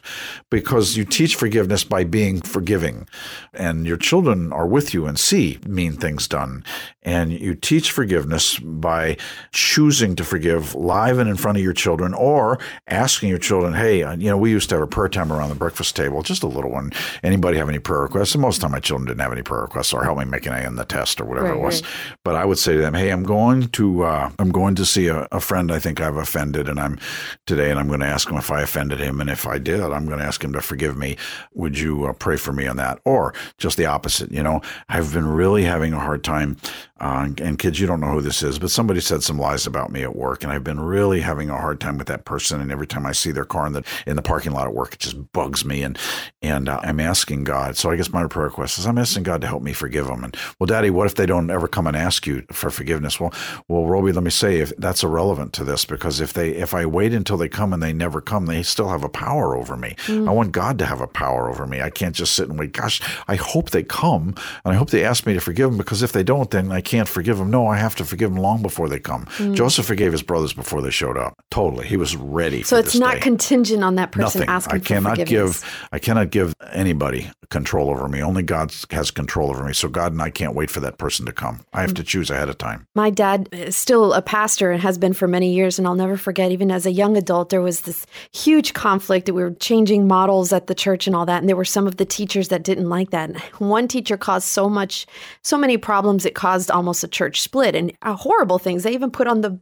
because 0.50 0.96
you 0.96 1.04
teach 1.04 1.36
forgiveness 1.36 1.84
by 1.84 2.04
being 2.04 2.40
forgiving. 2.40 3.06
And 3.54 3.86
your 3.86 3.96
children 3.96 4.52
are 4.52 4.66
with 4.66 4.94
you 4.94 5.06
and 5.06 5.18
see 5.18 5.58
mean 5.66 5.92
things 5.94 6.28
done. 6.28 6.64
And 7.02 7.32
you 7.32 7.54
teach 7.54 7.90
forgiveness 7.90 8.58
by 8.58 9.16
choosing 9.52 10.14
to 10.16 10.24
forgive 10.24 10.74
live 10.74 11.18
and 11.18 11.28
in 11.28 11.36
front 11.36 11.56
of 11.58 11.64
your 11.64 11.72
children 11.72 12.12
or 12.14 12.58
asking 12.86 13.30
your 13.30 13.38
children, 13.38 13.72
hey, 13.74 14.02
uh, 14.02 14.14
you 14.16 14.28
know, 14.28 14.36
we 14.36 14.50
used 14.50 14.68
to 14.68 14.74
have 14.76 14.82
a 14.82 14.86
prayer 14.86 15.08
time 15.08 15.32
around 15.32 15.48
the 15.48 15.54
breakfast 15.54 15.96
table, 15.96 16.22
just 16.22 16.42
a 16.42 16.46
little 16.46 16.70
one. 16.70 16.92
Anybody 17.22 17.56
have 17.58 17.68
any 17.68 17.78
prayer 17.78 18.00
requests? 18.02 18.34
And 18.34 18.42
most 18.42 18.56
of 18.56 18.60
the 18.60 18.64
time 18.66 18.72
my 18.72 18.80
children 18.80 19.06
didn't 19.08 19.20
have 19.20 19.32
any 19.32 19.42
prayer 19.42 19.62
requests 19.62 19.92
or 19.94 20.04
help 20.04 20.18
me 20.18 20.24
make 20.26 20.44
an 20.46 20.52
A 20.52 20.66
in 20.66 20.76
the 20.76 20.84
test 20.84 21.20
or 21.20 21.24
whatever 21.24 21.48
Right, 21.48 21.56
it 21.56 21.62
was. 21.62 21.82
right. 21.82 21.90
But 22.24 22.36
I 22.36 22.44
would 22.44 22.58
say 22.58 22.74
to 22.74 22.80
them, 22.80 22.94
hey, 22.94 23.10
I'm 23.10 23.22
going 23.24 23.68
to 23.68 24.02
uh, 24.04 24.30
I'm 24.38 24.50
going 24.50 24.74
to 24.74 24.84
see 24.84 25.06
a, 25.08 25.26
a 25.32 25.40
friend 25.40 25.72
I 25.72 25.78
think 25.78 26.00
I've 26.00 26.16
offended 26.16 26.68
and 26.68 26.78
I'm 26.78 26.98
today 27.46 27.70
and 27.70 27.78
I'm 27.80 27.88
going 27.88 28.00
to 28.00 28.06
ask 28.06 28.28
him 28.28 28.36
if 28.36 28.50
I 28.50 28.60
offended 28.62 29.00
him. 29.00 29.20
And 29.20 29.30
if 29.30 29.37
I 29.46 29.58
did, 29.58 29.80
I'm 29.80 30.06
going 30.06 30.18
to 30.18 30.24
ask 30.24 30.42
him 30.42 30.52
to 30.52 30.60
forgive 30.60 30.96
me. 30.96 31.16
Would 31.54 31.78
you 31.78 32.06
uh, 32.06 32.12
pray 32.12 32.36
for 32.36 32.52
me 32.52 32.66
on 32.66 32.76
that? 32.76 33.00
Or 33.04 33.34
just 33.58 33.76
the 33.76 33.86
opposite, 33.86 34.30
you 34.30 34.42
know, 34.42 34.60
I've 34.88 35.12
been 35.12 35.26
really 35.26 35.64
having 35.64 35.92
a 35.92 36.00
hard 36.00 36.24
time. 36.24 36.56
Uh, 37.00 37.28
and 37.38 37.58
kids, 37.60 37.78
you 37.78 37.86
don't 37.86 38.00
know 38.00 38.10
who 38.10 38.20
this 38.20 38.42
is, 38.42 38.58
but 38.58 38.70
somebody 38.70 39.00
said 39.00 39.22
some 39.22 39.38
lies 39.38 39.66
about 39.68 39.92
me 39.92 40.02
at 40.02 40.16
work, 40.16 40.42
and 40.42 40.50
I've 40.50 40.64
been 40.64 40.80
really 40.80 41.20
having 41.20 41.48
a 41.48 41.56
hard 41.56 41.80
time 41.80 41.96
with 41.96 42.08
that 42.08 42.24
person. 42.24 42.60
And 42.60 42.72
every 42.72 42.88
time 42.88 43.06
I 43.06 43.12
see 43.12 43.30
their 43.30 43.44
car 43.44 43.68
in 43.68 43.72
the 43.72 43.84
in 44.04 44.16
the 44.16 44.22
parking 44.22 44.50
lot 44.50 44.66
at 44.66 44.74
work, 44.74 44.94
it 44.94 44.98
just 44.98 45.32
bugs 45.32 45.64
me. 45.64 45.84
And 45.84 45.96
and 46.42 46.68
uh, 46.68 46.80
I'm 46.82 46.98
asking 46.98 47.44
God. 47.44 47.76
So 47.76 47.90
I 47.90 47.96
guess 47.96 48.12
my 48.12 48.26
prayer 48.26 48.46
request 48.46 48.78
is 48.78 48.86
I'm 48.86 48.98
asking 48.98 49.22
God 49.22 49.40
to 49.42 49.46
help 49.46 49.62
me 49.62 49.72
forgive 49.72 50.06
them. 50.06 50.24
And 50.24 50.36
well, 50.58 50.66
Daddy, 50.66 50.90
what 50.90 51.06
if 51.06 51.14
they 51.14 51.26
don't 51.26 51.50
ever 51.50 51.68
come 51.68 51.86
and 51.86 51.96
ask 51.96 52.26
you 52.26 52.44
for 52.50 52.68
forgiveness? 52.68 53.20
Well, 53.20 53.32
well, 53.68 53.86
Roby, 53.86 54.10
let 54.10 54.24
me 54.24 54.30
say 54.30 54.58
if 54.58 54.72
that's 54.76 55.04
irrelevant 55.04 55.52
to 55.54 55.64
this 55.64 55.84
because 55.84 56.20
if 56.20 56.32
they 56.32 56.50
if 56.50 56.74
I 56.74 56.84
wait 56.84 57.12
until 57.12 57.36
they 57.36 57.48
come 57.48 57.72
and 57.72 57.80
they 57.80 57.92
never 57.92 58.20
come, 58.20 58.46
they 58.46 58.64
still 58.64 58.88
have 58.88 59.04
a 59.04 59.08
power 59.08 59.27
over 59.36 59.76
me. 59.76 59.96
I 60.08 60.30
want 60.30 60.52
God 60.52 60.78
to 60.78 60.86
have 60.86 61.00
a 61.00 61.06
power 61.06 61.48
over 61.50 61.66
me. 61.66 61.80
I 61.82 61.90
can't 61.90 62.14
just 62.14 62.34
sit 62.34 62.48
and 62.48 62.58
wait. 62.58 62.72
Gosh, 62.72 63.00
I 63.28 63.36
hope 63.36 63.70
they 63.70 63.82
come 63.82 64.34
and 64.64 64.72
I 64.72 64.74
hope 64.74 64.90
they 64.90 65.04
ask 65.04 65.26
me 65.26 65.34
to 65.34 65.40
forgive 65.40 65.70
them 65.70 65.78
because 65.78 66.02
if 66.02 66.12
they 66.12 66.22
don't, 66.22 66.50
then 66.50 66.72
I 66.72 66.80
can't 66.80 67.08
forgive 67.08 67.38
them. 67.38 67.50
No, 67.50 67.66
I 67.66 67.76
have 67.76 67.94
to 67.96 68.04
forgive 68.04 68.32
them 68.32 68.40
long 68.42 68.62
before 68.62 68.88
they 68.88 68.98
come. 68.98 69.26
Joseph 69.54 69.86
forgave 69.86 70.12
his 70.12 70.22
brothers 70.22 70.52
before 70.52 70.80
they 70.82 70.90
showed 70.90 71.16
up. 71.16 71.34
Totally, 71.50 71.86
he 71.86 71.96
was 71.96 72.16
ready. 72.16 72.62
So 72.62 72.76
it's 72.76 72.94
not 72.94 73.14
day. 73.14 73.20
contingent 73.20 73.82
on 73.84 73.96
that 73.96 74.12
person 74.12 74.40
Nothing. 74.40 74.48
asking 74.48 74.76
I 74.76 74.78
cannot 74.84 75.18
for 75.18 75.24
give. 75.24 75.88
I 75.92 75.98
cannot 75.98 76.30
give 76.30 76.54
anybody 76.72 77.30
control 77.50 77.90
over 77.90 78.08
me. 78.08 78.22
Only 78.22 78.42
God 78.42 78.72
has 78.90 79.10
control 79.10 79.50
over 79.50 79.64
me. 79.64 79.72
So 79.72 79.88
God 79.88 80.12
and 80.12 80.20
I 80.22 80.30
can't 80.30 80.54
wait 80.54 80.70
for 80.70 80.80
that 80.80 80.98
person 80.98 81.24
to 81.26 81.32
come. 81.32 81.60
I 81.72 81.78
Mm. 81.78 81.82
have 81.82 81.94
to 81.94 82.04
choose 82.04 82.30
ahead 82.30 82.48
of 82.48 82.58
time. 82.58 82.86
My 82.94 83.08
dad 83.10 83.48
is 83.52 83.74
still 83.74 84.12
a 84.12 84.20
pastor 84.22 84.70
and 84.70 84.82
has 84.82 84.98
been 84.98 85.14
for 85.14 85.26
many 85.26 85.52
years. 85.54 85.78
And 85.78 85.86
I'll 85.88 85.94
never 85.94 86.16
forget, 86.16 86.52
even 86.52 86.70
as 86.70 86.84
a 86.86 86.92
young 86.92 87.16
adult, 87.16 87.48
there 87.48 87.62
was 87.62 87.82
this 87.82 88.04
huge 88.32 88.74
conflict 88.74 89.17
that 89.24 89.34
we 89.34 89.42
were 89.42 89.52
changing 89.52 90.06
models 90.06 90.52
at 90.52 90.66
the 90.66 90.74
church 90.74 91.06
and 91.06 91.14
all 91.14 91.26
that. 91.26 91.40
And 91.40 91.48
there 91.48 91.56
were 91.56 91.64
some 91.64 91.86
of 91.86 91.96
the 91.96 92.04
teachers 92.04 92.48
that 92.48 92.62
didn't 92.62 92.88
like 92.88 93.10
that. 93.10 93.30
And 93.30 93.40
one 93.58 93.88
teacher 93.88 94.16
caused 94.16 94.48
so 94.48 94.68
much, 94.68 95.06
so 95.42 95.56
many 95.56 95.76
problems, 95.76 96.24
it 96.24 96.34
caused 96.34 96.70
almost 96.70 97.04
a 97.04 97.08
church 97.08 97.40
split 97.40 97.74
and 97.74 97.92
uh, 98.02 98.14
horrible 98.14 98.58
things. 98.58 98.82
They 98.82 98.92
even 98.92 99.10
put 99.10 99.26
on 99.26 99.40
the, 99.40 99.58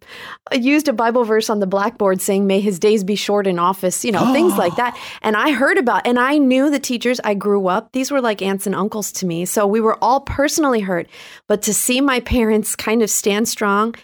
uh, 0.53 0.57
used 0.57 0.89
a 0.89 0.93
Bible 0.93 1.25
verse 1.25 1.51
on 1.51 1.61
the 1.61 1.67
blackboard 1.67 2.21
saying, 2.21 2.47
May 2.47 2.61
his 2.61 2.79
days 2.79 3.05
be 3.05 3.17
short 3.17 3.47
in 3.47 3.59
office, 3.59 4.05
you 4.05 4.13
know, 4.13 4.33
things 4.33 4.57
like 4.59 4.77
that. 4.77 4.99
And 5.23 5.37
I 5.37 5.53
heard 5.53 5.79
about, 5.79 6.07
and 6.07 6.19
I 6.19 6.39
knew 6.39 6.71
the 6.71 6.79
teachers, 6.79 7.21
I 7.25 7.35
grew 7.35 7.69
up, 7.69 7.93
these 7.93 8.11
were 8.11 8.21
like 8.21 8.43
aunts 8.43 8.67
and 8.67 8.75
uncles 8.75 9.13
to 9.13 9.27
me. 9.27 9.45
So 9.45 9.67
we 9.67 9.81
were 9.81 10.03
all 10.03 10.21
personally 10.21 10.81
hurt. 10.81 11.09
But 11.47 11.63
to 11.63 11.75
see 11.75 12.01
my 12.01 12.21
parents 12.21 12.77
kind 12.77 13.03
of 13.03 13.11
stand 13.11 13.49
strong 13.49 13.95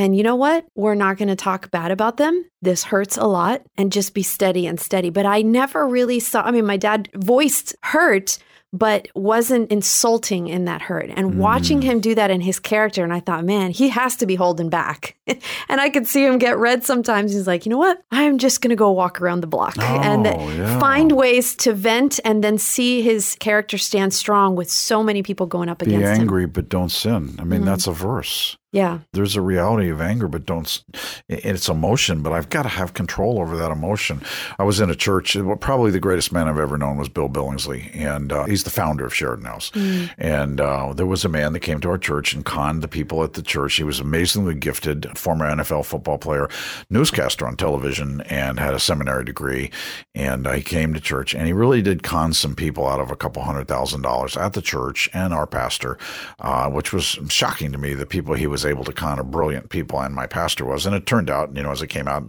and 0.00 0.16
you 0.16 0.22
know 0.22 0.34
what? 0.36 0.64
We're 0.74 0.94
not 0.94 1.18
going 1.18 1.28
to 1.28 1.36
talk 1.36 1.70
bad 1.70 1.90
about 1.90 2.16
them. 2.16 2.44
This 2.62 2.84
hurts 2.84 3.18
a 3.18 3.26
lot 3.26 3.60
and 3.76 3.92
just 3.92 4.14
be 4.14 4.22
steady 4.22 4.66
and 4.66 4.80
steady. 4.80 5.10
But 5.10 5.26
I 5.26 5.42
never 5.42 5.86
really 5.86 6.20
saw, 6.20 6.42
I 6.42 6.50
mean, 6.52 6.64
my 6.64 6.78
dad 6.78 7.10
voiced 7.14 7.74
hurt, 7.82 8.38
but 8.72 9.08
wasn't 9.14 9.70
insulting 9.72 10.46
in 10.48 10.64
that 10.66 10.80
hurt. 10.80 11.10
And 11.16 11.38
watching 11.38 11.82
him 11.82 11.98
do 12.00 12.14
that 12.14 12.30
in 12.30 12.40
his 12.40 12.60
character, 12.60 13.02
and 13.02 13.12
I 13.12 13.18
thought, 13.20 13.44
man, 13.44 13.72
he 13.72 13.88
has 13.88 14.14
to 14.18 14.26
be 14.26 14.36
holding 14.36 14.70
back. 14.70 15.16
and 15.68 15.80
I 15.80 15.90
could 15.90 16.06
see 16.06 16.24
him 16.24 16.38
get 16.38 16.56
red 16.56 16.84
sometimes. 16.84 17.32
He's 17.32 17.48
like, 17.48 17.66
you 17.66 17.70
know 17.70 17.78
what? 17.78 18.00
I'm 18.12 18.38
just 18.38 18.60
going 18.62 18.70
to 18.70 18.76
go 18.76 18.92
walk 18.92 19.20
around 19.20 19.40
the 19.40 19.48
block 19.48 19.76
and 19.78 20.26
Oh, 20.26 20.50
yeah. 20.52 20.78
find 20.78 21.12
ways 21.12 21.56
to 21.56 21.72
vent 21.74 22.20
and 22.24 22.44
then 22.44 22.58
see 22.58 23.02
his 23.02 23.36
character 23.40 23.76
stand 23.76 24.14
strong 24.14 24.54
with 24.54 24.70
so 24.70 25.02
many 25.02 25.22
people 25.24 25.46
going 25.46 25.68
up 25.68 25.80
Be 25.80 25.86
against 25.86 26.04
him. 26.04 26.12
Mm-hmm. 26.12 26.20
angry, 26.22 26.46
but 26.46 26.68
don't 26.68 26.90
sin. 26.90 27.34
I 27.40 27.44
mean, 27.44 27.64
that's 27.64 27.86
a 27.88 27.92
verse. 27.92 28.56
Yeah. 28.72 29.00
There's 29.12 29.34
a 29.34 29.40
reality 29.40 29.88
of 29.88 30.00
anger, 30.00 30.28
but 30.28 30.46
don't. 30.46 30.84
It's 31.28 31.68
emotion, 31.68 32.22
but 32.22 32.32
I've 32.32 32.50
got 32.50 32.62
to 32.62 32.68
have 32.68 32.94
control 32.94 33.40
over 33.40 33.56
that 33.56 33.72
emotion. 33.72 34.22
I 34.60 34.62
was 34.62 34.78
in 34.78 34.90
a 34.90 34.94
church. 34.94 35.36
Probably 35.60 35.90
the 35.90 35.98
greatest 35.98 36.32
man 36.32 36.46
I've 36.46 36.58
ever 36.58 36.78
known 36.78 36.96
was 36.96 37.08
Bill 37.08 37.28
Billingsley, 37.28 37.94
and 37.96 38.32
uh, 38.32 38.44
he's 38.44 38.62
the 38.62 38.70
founder 38.70 39.04
of 39.04 39.14
Sheridan 39.14 39.44
House. 39.44 39.72
And 40.18 40.60
uh, 40.60 40.92
there 40.92 41.06
was 41.06 41.24
a 41.24 41.28
man 41.28 41.52
that 41.52 41.60
came 41.60 41.80
to 41.80 41.90
our 41.90 41.98
church 41.98 42.32
and 42.32 42.44
conned 42.44 42.82
the 42.82 42.88
people 42.88 43.24
at 43.24 43.32
the 43.32 43.42
church. 43.42 43.74
He 43.74 43.82
was 43.82 43.98
amazingly 43.98 44.54
gifted, 44.54 45.18
former 45.18 45.46
NFL 45.46 45.84
football 45.84 46.18
player, 46.18 46.48
newscaster 46.90 47.46
on 47.46 47.56
television, 47.56 48.20
and 48.22 48.60
had 48.60 48.74
a 48.74 48.80
seminary 48.80 49.24
degree. 49.24 49.72
And 50.14 50.46
uh, 50.46 50.52
he 50.52 50.62
came 50.62 50.94
to 50.94 51.00
church, 51.00 51.34
and 51.34 51.46
he 51.46 51.52
really 51.52 51.82
did 51.82 52.04
con 52.04 52.32
some 52.32 52.54
people 52.54 52.86
out 52.86 53.00
of 53.00 53.10
a 53.10 53.16
couple 53.16 53.42
hundred 53.42 53.66
thousand 53.66 54.02
dollars 54.02 54.36
at 54.36 54.52
the 54.52 54.62
church 54.62 55.08
and 55.12 55.34
our 55.34 55.46
pastor, 55.46 55.98
uh, 56.38 56.70
which 56.70 56.92
was 56.92 57.18
shocking 57.28 57.72
to 57.72 57.78
me. 57.78 57.94
The 57.94 58.06
people 58.06 58.34
he 58.34 58.46
was 58.46 58.59
able 58.64 58.84
to 58.84 58.92
con 58.92 59.18
are 59.18 59.24
brilliant 59.24 59.70
people, 59.70 60.00
and 60.00 60.14
my 60.14 60.26
pastor 60.26 60.64
was. 60.64 60.86
And 60.86 60.94
it 60.94 61.06
turned 61.06 61.30
out, 61.30 61.54
you 61.56 61.62
know, 61.62 61.70
as 61.70 61.82
it 61.82 61.88
came 61.88 62.08
out, 62.08 62.24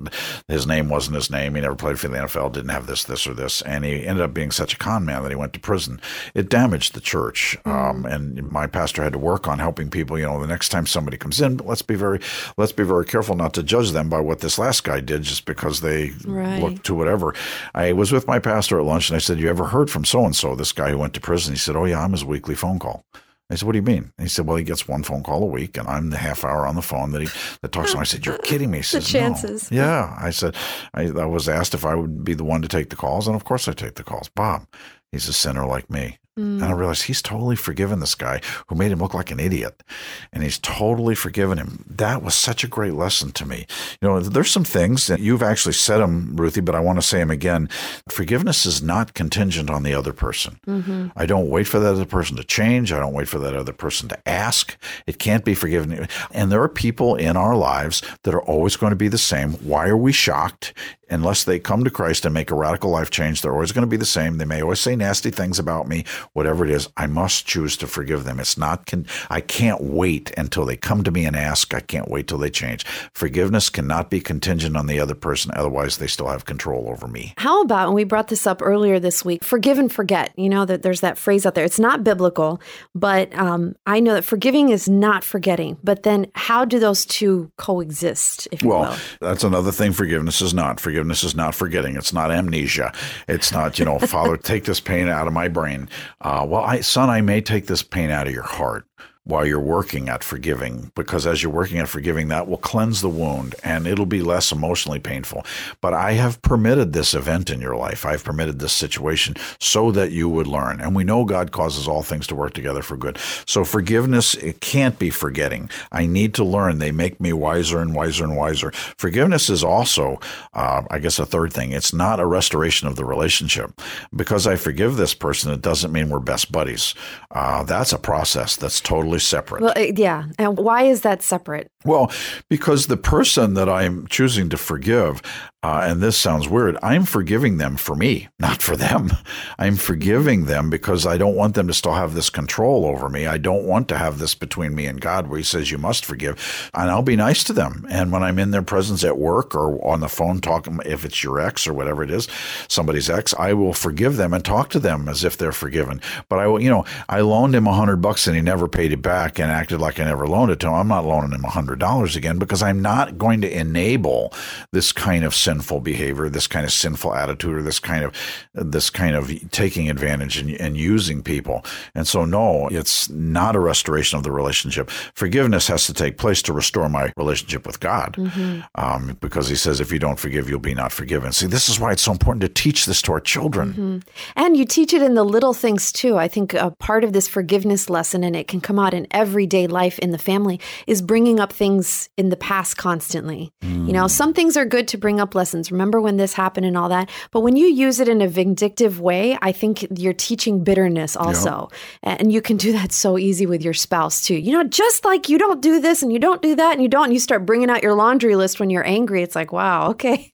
his 0.47 0.65
name 0.67 0.89
wasn't 0.89 1.15
his 1.15 1.29
name. 1.29 1.55
He 1.55 1.61
never 1.61 1.75
played 1.75 1.99
for 1.99 2.07
the 2.07 2.17
NFL, 2.17 2.51
didn't 2.53 2.69
have 2.69 2.87
this, 2.87 3.03
this, 3.03 3.25
or 3.27 3.33
this, 3.33 3.61
and 3.63 3.83
he 3.85 4.05
ended 4.05 4.23
up 4.23 4.33
being 4.33 4.51
such 4.51 4.73
a 4.73 4.77
con 4.77 5.05
man 5.05 5.23
that 5.23 5.29
he 5.29 5.35
went 5.35 5.53
to 5.53 5.59
prison. 5.59 5.99
It 6.33 6.49
damaged 6.49 6.93
the 6.93 7.01
church, 7.01 7.57
um, 7.65 8.05
and 8.05 8.49
my 8.51 8.67
pastor 8.67 9.03
had 9.03 9.13
to 9.13 9.19
work 9.19 9.47
on 9.47 9.59
helping 9.59 9.89
people. 9.89 10.17
You 10.19 10.25
know, 10.25 10.39
the 10.41 10.47
next 10.47 10.69
time 10.69 10.85
somebody 10.85 11.17
comes 11.17 11.39
in, 11.41 11.57
let's 11.57 11.81
be 11.81 11.95
very, 11.95 12.19
let's 12.57 12.71
be 12.71 12.83
very 12.83 13.05
careful 13.05 13.35
not 13.35 13.53
to 13.53 13.63
judge 13.63 13.91
them 13.91 14.09
by 14.09 14.19
what 14.19 14.39
this 14.39 14.57
last 14.57 14.83
guy 14.83 14.99
did, 14.99 15.23
just 15.23 15.45
because 15.45 15.81
they 15.81 16.11
Right. 16.25 16.61
looked 16.61 16.83
to 16.85 16.95
whatever. 16.95 17.33
I 17.73 17.93
was 17.93 18.11
with 18.11 18.27
my 18.27 18.39
pastor 18.39 18.79
at 18.79 18.85
lunch, 18.85 19.09
and 19.09 19.15
I 19.15 19.19
said, 19.19 19.39
"You 19.39 19.49
ever 19.49 19.65
heard 19.65 19.89
from 19.89 20.05
so 20.05 20.25
and 20.25 20.35
so, 20.35 20.55
this 20.55 20.71
guy 20.71 20.89
who 20.89 20.97
went 20.97 21.13
to 21.15 21.21
prison?" 21.21 21.53
He 21.53 21.59
said, 21.59 21.75
"Oh 21.75 21.85
yeah, 21.85 22.03
I'm 22.03 22.11
his 22.11 22.25
weekly 22.25 22.55
phone 22.55 22.79
call." 22.79 23.05
I 23.51 23.56
said, 23.56 23.65
"What 23.65 23.74
do 23.74 23.77
you 23.80 23.83
mean?" 23.83 24.12
And 24.18 24.25
he 24.25 24.30
said, 24.30 24.48
"Well, 24.48 24.57
he 24.57 24.63
gets 24.63 24.88
one 24.88 25.03
phone 25.03 25.24
call 25.24 25.44
a 25.44 25.48
week, 25.48 25.77
and 25.77 25.88
I'm 25.88 26.09
the 26.09 26.18
half 26.18 26.44
hour 26.44 26.65
on 26.65 26.75
the 26.75 26.81
phone 26.81 27.12
that 27.12 27.21
he 27.21 27.27
that 27.62 27.71
talks 27.71 27.92
to 27.92 27.98
him." 27.98 28.01
I 28.01 28.06
said, 28.06 28.25
"You're 28.25 28.38
kidding 28.38 28.71
me?" 28.71 28.80
He 28.80 28.83
says, 28.94 29.13
"No." 29.13 29.19
chances. 29.19 29.71
Yeah, 29.71 30.15
I 30.19 30.30
said, 30.30 30.56
I, 30.94 31.03
I 31.07 31.25
was 31.25 31.50
asked 31.50 31.74
if 31.74 31.86
I 31.86 31.95
would 31.95 32.24
be 32.24 32.33
the 32.33 32.44
one 32.44 32.62
to 32.62 32.68
take 32.68 32.89
the 32.89 32.95
calls, 32.95 33.27
and 33.27 33.36
of 33.36 33.44
course 33.44 33.68
I 33.68 33.74
take 33.74 33.95
the 33.95 34.03
calls. 34.03 34.30
Bob, 34.30 34.68
he's 35.12 35.27
a 35.27 35.33
sinner 35.33 35.65
like 35.65 35.89
me. 35.89 36.18
And 36.37 36.63
I 36.63 36.71
mm. 36.71 36.77
realized 36.77 37.03
he's 37.03 37.21
totally 37.21 37.57
forgiven 37.57 37.99
this 37.99 38.15
guy 38.15 38.39
who 38.67 38.75
made 38.75 38.91
him 38.91 38.99
look 38.99 39.13
like 39.13 39.31
an 39.31 39.39
idiot. 39.39 39.83
And 40.31 40.43
he's 40.43 40.57
totally 40.59 41.13
forgiven 41.13 41.57
him. 41.57 41.83
That 41.89 42.23
was 42.23 42.35
such 42.35 42.63
a 42.63 42.67
great 42.67 42.93
lesson 42.93 43.31
to 43.33 43.45
me. 43.45 43.67
You 44.01 44.07
know, 44.07 44.19
there's 44.21 44.49
some 44.49 44.63
things 44.63 45.07
that 45.07 45.19
you've 45.19 45.43
actually 45.43 45.73
said 45.73 45.97
them, 45.97 46.37
Ruthie, 46.37 46.61
but 46.61 46.73
I 46.73 46.79
want 46.79 46.99
to 46.99 47.05
say 47.05 47.19
them 47.19 47.31
again. 47.31 47.67
Forgiveness 48.09 48.65
is 48.65 48.81
not 48.81 49.13
contingent 49.13 49.69
on 49.69 49.83
the 49.83 49.93
other 49.93 50.13
person. 50.13 50.59
Mm-hmm. 50.65 51.07
I 51.17 51.25
don't 51.25 51.50
wait 51.50 51.67
for 51.67 51.79
that 51.79 51.93
other 51.93 52.05
person 52.05 52.38
to 52.38 52.45
change. 52.45 52.93
I 52.93 53.00
don't 53.00 53.13
wait 53.13 53.27
for 53.27 53.39
that 53.39 53.55
other 53.55 53.73
person 53.73 54.07
to 54.09 54.29
ask. 54.29 54.77
It 55.05 55.19
can't 55.19 55.43
be 55.43 55.53
forgiven. 55.53 56.07
And 56.31 56.50
there 56.50 56.63
are 56.63 56.69
people 56.69 57.15
in 57.15 57.35
our 57.35 57.57
lives 57.57 58.01
that 58.23 58.33
are 58.33 58.43
always 58.43 58.77
going 58.77 58.91
to 58.91 58.95
be 58.95 59.09
the 59.09 59.17
same. 59.17 59.53
Why 59.55 59.88
are 59.88 59.97
we 59.97 60.13
shocked? 60.13 60.73
Unless 61.12 61.44
they 61.44 61.60
come 61.60 61.84
to 61.84 61.89
Christ 61.89 62.25
and 62.25 62.34
make 62.34 62.50
a 62.50 62.56
radical 62.56 62.89
life 62.89 63.10
change, 63.12 63.41
they're 63.41 63.53
always 63.53 63.72
going 63.72 63.84
to 63.84 63.88
be 63.88 63.98
the 63.98 64.06
same. 64.06 64.38
They 64.38 64.46
may 64.46 64.62
always 64.62 64.80
say 64.80 64.96
nasty 64.96 65.30
things 65.30 65.60
about 65.60 65.88
me, 65.88 66.06
whatever 66.34 66.63
it 66.63 66.72
is. 66.72 66.89
I 66.98 67.08
must 67.08 67.46
choose 67.46 67.75
to 67.77 67.88
forgive 67.88 68.24
them. 68.24 68.39
It's 68.39 68.58
not, 68.58 68.86
con- 68.86 69.06
I 69.30 69.41
can't 69.41 69.82
wait 69.84 70.32
until 70.38 70.65
they 70.65 70.77
come 70.77 71.03
to 71.03 71.12
me 71.12 71.25
and 71.25 71.36
ask. 71.36 71.74
I 71.74 71.82
can't 71.82 72.10
wait 72.10 72.27
till 72.27 72.38
they 72.38 72.50
change. 72.50 72.86
Forgiveness 73.13 73.70
cannot 73.70 74.10
be 74.10 74.22
contingent 74.22 74.77
on 74.77 74.88
the 74.88 75.00
other 75.00 75.15
person. 75.15 75.51
Otherwise, 75.53 75.98
they 75.98 76.08
still 76.08 76.27
have 76.27 76.46
control 76.46 76.88
over 76.89 77.08
me. 77.08 77.34
How 77.38 77.62
about, 77.62 77.88
and 77.88 77.96
we 77.96 78.06
brought 78.06 78.30
this 78.30 78.48
up 78.48 78.62
earlier 78.62 78.98
this 79.00 79.25
week, 79.25 79.44
forgive 79.44 79.77
and 79.77 79.91
forget. 79.91 80.32
You 80.38 80.48
know 80.48 80.63
that 80.65 80.82
there's 80.82 81.01
that 81.01 81.18
phrase 81.18 81.46
out 81.46 81.56
there. 81.56 81.65
It's 81.65 81.80
not 81.80 82.03
biblical, 82.06 82.62
but 82.96 83.34
um, 83.38 83.75
I 83.86 84.00
know 84.00 84.13
that 84.13 84.24
forgiving 84.24 84.70
is 84.70 84.88
not 84.88 85.24
forgetting. 85.25 85.77
But 85.84 86.03
then 86.03 86.27
how 86.36 86.63
do 86.63 86.80
those 86.80 87.06
two 87.06 87.51
coexist, 87.58 88.48
if 88.51 88.62
you 88.63 88.70
Well, 88.70 88.91
will? 88.91 88.98
that's 89.20 89.44
another 89.44 89.72
thing 89.74 89.91
forgiveness 89.91 90.41
is 90.41 90.53
not. 90.53 90.80
Forgiveness 90.80 91.00
is 91.10 91.36
not 91.36 91.55
forgetting. 91.55 91.96
It's 91.96 92.13
not 92.13 92.31
amnesia. 92.31 92.93
It's 93.27 93.51
not, 93.51 93.79
you 93.79 93.86
know, 93.86 93.98
Father, 94.00 94.38
take 94.43 94.65
this 94.65 94.79
pain 94.79 95.08
out 95.08 95.27
of 95.27 95.34
my 95.34 95.48
brain. 95.48 95.89
Uh, 96.20 96.46
well, 96.48 96.62
I, 96.62 96.81
son, 96.81 97.10
I 97.10 97.22
may 97.22 97.41
take 97.41 97.67
this 97.67 97.81
pain 97.84 98.10
out 98.10 98.27
of 98.27 98.34
your 98.34 98.43
heart. 98.43 98.86
While 99.23 99.45
you're 99.45 99.59
working 99.59 100.09
at 100.09 100.23
forgiving, 100.23 100.91
because 100.95 101.27
as 101.27 101.43
you're 101.43 101.51
working 101.51 101.77
at 101.77 101.87
forgiving, 101.87 102.27
that 102.29 102.47
will 102.47 102.57
cleanse 102.57 103.01
the 103.01 103.09
wound 103.09 103.53
and 103.63 103.85
it'll 103.85 104.07
be 104.07 104.21
less 104.21 104.51
emotionally 104.51 104.99
painful. 104.99 105.45
But 105.79 105.93
I 105.93 106.13
have 106.13 106.41
permitted 106.41 106.91
this 106.91 107.13
event 107.13 107.51
in 107.51 107.61
your 107.61 107.75
life. 107.75 108.03
I've 108.03 108.23
permitted 108.23 108.57
this 108.57 108.73
situation 108.73 109.35
so 109.59 109.91
that 109.91 110.11
you 110.11 110.27
would 110.27 110.47
learn. 110.47 110.81
And 110.81 110.95
we 110.95 111.03
know 111.03 111.23
God 111.23 111.51
causes 111.51 111.87
all 111.87 112.01
things 112.01 112.25
to 112.27 112.35
work 112.35 112.53
together 112.53 112.81
for 112.81 112.97
good. 112.97 113.19
So 113.45 113.63
forgiveness, 113.63 114.33
it 114.35 114.59
can't 114.59 114.97
be 114.97 115.11
forgetting. 115.11 115.69
I 115.91 116.07
need 116.07 116.33
to 116.35 116.43
learn. 116.43 116.79
They 116.79 116.91
make 116.91 117.21
me 117.21 117.31
wiser 117.31 117.79
and 117.79 117.93
wiser 117.93 118.23
and 118.23 118.35
wiser. 118.35 118.71
Forgiveness 118.71 119.51
is 119.51 119.63
also, 119.63 120.19
uh, 120.53 120.81
I 120.89 120.97
guess, 120.97 121.19
a 121.19 121.27
third 121.27 121.53
thing. 121.53 121.73
It's 121.73 121.93
not 121.93 122.19
a 122.19 122.25
restoration 122.25 122.87
of 122.87 122.95
the 122.95 123.05
relationship. 123.05 123.79
Because 124.15 124.47
I 124.47 124.55
forgive 124.55 124.95
this 124.95 125.13
person, 125.13 125.53
it 125.53 125.61
doesn't 125.61 125.91
mean 125.91 126.09
we're 126.09 126.19
best 126.19 126.51
buddies. 126.51 126.95
Uh, 127.29 127.63
that's 127.63 127.93
a 127.93 127.99
process 127.99 128.55
that's 128.55 128.81
totally 128.81 129.11
separate. 129.20 129.62
Well, 129.62 129.74
uh, 129.75 129.91
yeah. 129.96 130.25
And 130.38 130.58
why 130.58 130.84
is 130.84 131.01
that 131.01 131.22
separate? 131.22 131.68
Well, 131.84 132.12
because 132.48 132.88
the 132.88 132.98
person 132.98 133.56
that 133.56 133.68
I'm 133.68 134.06
choosing 134.08 134.50
to 134.50 134.58
forgive, 134.58 135.22
uh, 135.63 135.82
and 135.84 136.01
this 136.01 136.18
sounds 136.18 136.48
weird, 136.48 136.77
I'm 136.84 137.06
forgiving 137.06 137.58
them 137.58 137.75
for 137.75 137.96
me, 137.96 138.30
not 138.39 138.62
for 138.62 138.75
them. 138.75 139.12
I'm 139.58 139.75
forgiving 139.75 140.46
them 140.46 140.70
because 140.70 141.06
I 141.06 141.18
don't 141.18 141.36
want 141.36 141.56
them 141.56 141.68
to 141.68 141.74
still 141.74 141.94
have 141.94 142.13
this 142.13 142.30
control 142.30 142.86
over 142.86 143.10
me. 143.10 143.25
I 143.25 143.38
don't 143.38 143.65
want 143.65 143.88
to 143.89 143.98
have 143.98 144.20
this 144.20 144.36
between 144.36 144.75
me 144.75 144.86
and 144.86 145.01
God 145.01 145.27
where 145.27 145.38
He 145.38 145.44
says, 145.44 145.72
you 145.72 145.77
must 145.77 146.06
forgive. 146.06 146.70
And 146.74 146.89
I'll 146.89 147.01
be 147.01 147.15
nice 147.15 147.44
to 147.46 147.53
them. 147.53 147.86
And 147.89 148.12
when 148.12 148.24
I'm 148.24 148.39
in 148.39 148.51
their 148.51 148.62
presence 148.62 149.03
at 149.03 149.18
work 149.18 149.56
or 149.56 149.84
on 149.86 150.01
the 150.01 150.10
phone 150.10 150.39
talking, 150.39 150.80
if 150.86 151.03
it's 151.03 151.24
your 151.24 151.39
ex 151.39 151.68
or 151.68 151.74
whatever 151.74 152.03
it 152.03 152.12
is, 152.12 152.27
somebody's 152.68 153.10
ex, 153.10 153.34
I 153.39 153.53
will 153.53 153.74
forgive 153.74 154.18
them 154.18 154.34
and 154.34 154.46
talk 154.46 154.70
to 154.72 154.80
them 154.80 155.10
as 155.10 155.24
if 155.24 155.38
they're 155.38 155.51
forgiven. 155.51 156.01
But 156.30 156.39
I 156.39 156.48
will, 156.48 156.62
you 156.62 156.70
know, 156.70 156.86
I 157.10 157.22
loaned 157.22 157.56
him 157.56 157.68
a 157.68 157.74
hundred 157.74 157.98
bucks 157.98 158.27
and 158.27 158.36
he 158.36 158.41
never 158.41 158.68
paid 158.68 158.94
it 158.94 159.00
back 159.01 159.39
and 159.39 159.51
acted 159.51 159.81
like 159.81 160.00
I 160.00 160.05
never 160.05 160.27
loaned 160.27 160.51
it 160.51 160.60
to 160.62 160.67
him. 160.67 160.74
I'm 160.74 160.88
not 160.88 161.05
loaning 161.05 161.31
him 161.31 161.43
a 161.43 161.50
hundred 161.50 161.72
$100 161.81 162.15
again 162.15 162.38
because 162.38 162.62
I'm 162.62 162.81
not 162.81 163.17
going 163.17 163.41
to 163.41 163.60
enable 163.60 164.34
this 164.72 164.91
kind 164.91 165.24
of 165.24 165.36
sinful 165.36 165.81
behavior, 165.81 166.29
this 166.29 166.48
kind 166.48 166.65
of 166.65 166.72
sinful 166.72 167.13
attitude, 167.13 167.58
or 167.58 167.62
this 167.62 167.79
kind 167.79 168.03
of 168.03 168.15
this 168.53 168.89
kind 168.89 169.15
of 169.15 169.51
taking 169.51 169.89
advantage 169.89 170.38
and, 170.38 170.51
and 170.60 170.77
using 170.77 171.22
people. 171.22 171.63
And 171.96 172.08
so, 172.08 172.25
no, 172.25 172.67
it's 172.70 173.10
not 173.10 173.55
a 173.55 173.60
restoration 173.60 174.17
of 174.17 174.24
the 174.24 174.31
relationship. 174.31 174.89
Forgiveness 174.89 175.67
has 175.67 175.86
to 175.88 175.93
take 175.93 176.17
place 176.17 176.41
to 176.43 176.53
restore 176.53 176.89
my 176.89 177.12
relationship 177.17 177.65
with 177.65 177.79
God, 177.79 178.15
mm-hmm. 178.17 178.62
um, 178.75 179.17
because 179.22 179.50
He 179.50 179.55
says, 179.55 179.79
"If 179.79 179.91
you 179.91 180.00
don't 180.00 180.20
forgive, 180.20 180.50
you'll 180.50 180.60
be 180.60 180.74
not 180.74 180.91
forgiven." 180.91 181.31
See, 181.31 181.48
this 181.48 181.70
is 181.70 181.79
why 181.79 181.91
it's 181.91 182.03
so 182.03 182.12
important 182.12 182.41
to 182.41 182.50
teach 182.50 182.86
this 182.86 183.01
to 183.03 183.13
our 183.13 183.20
children. 183.20 183.72
Mm-hmm. 183.72 183.98
And 184.36 184.58
you 184.58 184.65
teach 184.65 184.93
it 184.93 185.01
in 185.01 185.15
the 185.15 185.24
little 185.24 185.53
things 185.53 185.91
too. 185.91 186.17
I 186.17 186.27
think 186.27 186.53
a 186.53 186.72
part 186.72 187.03
of 187.03 187.13
this 187.13 187.27
forgiveness 187.27 187.89
lesson, 187.89 188.24
and 188.24 188.36
it 188.36 188.48
can 188.48 188.62
come 188.62 188.79
out 188.79 188.90
in 188.93 189.07
everyday 189.12 189.67
life 189.67 190.00
in 190.00 190.12
the 190.12 190.17
family, 190.17 190.60
is 190.88 191.01
bringing 191.01 191.39
up 191.39 191.53
things 191.53 192.10
in 192.17 192.29
the 192.29 192.36
past 192.36 192.77
constantly. 192.77 193.51
Mm. 193.62 193.88
You 193.88 193.93
know, 193.93 194.07
some 194.07 194.33
things 194.33 194.57
are 194.57 194.65
good 194.65 194.88
to 194.89 194.98
bring 194.98 195.19
up 195.19 195.36
lessons. 195.36 195.71
Remember 195.71 196.00
when 196.00 196.17
this 196.17 196.33
happened 196.33 196.65
and 196.65 196.77
all 196.77 196.89
that. 196.89 197.10
But 197.31 197.41
when 197.41 197.55
you 197.55 197.67
use 197.67 198.00
it 198.00 198.07
in 198.07 198.21
a 198.21 198.27
vindictive 198.27 199.00
way, 199.00 199.38
I 199.41 199.51
think 199.51 199.86
you're 199.98 200.13
teaching 200.13 200.63
bitterness 200.63 201.15
also. 201.15 201.69
Yep. 202.03 202.19
And 202.19 202.31
you 202.31 202.41
can 202.41 202.57
do 202.57 202.71
that 202.74 202.91
so 202.91 203.17
easy 203.17 203.45
with 203.45 203.63
your 203.63 203.74
spouse 203.74 204.21
too. 204.21 204.36
You 204.36 204.51
know, 204.51 204.63
just 204.63 205.05
like 205.05 205.29
you 205.29 205.38
don't 205.38 205.62
do 205.62 205.79
this 205.79 206.03
and 206.03 206.12
you 206.12 206.19
don't 206.19 206.41
do 206.41 206.55
that 206.55 206.74
and 206.74 206.81
you 206.81 206.88
don't, 206.88 207.05
and 207.05 207.13
you 207.13 207.19
start 207.19 207.45
bringing 207.45 207.69
out 207.69 207.83
your 207.83 207.93
laundry 207.93 208.36
list 208.36 208.60
when 208.60 208.69
you're 208.69 208.88
angry. 208.88 209.24
It's 209.24 209.36
like, 209.36 209.51
wow, 209.51 209.89
okay, 209.91 210.31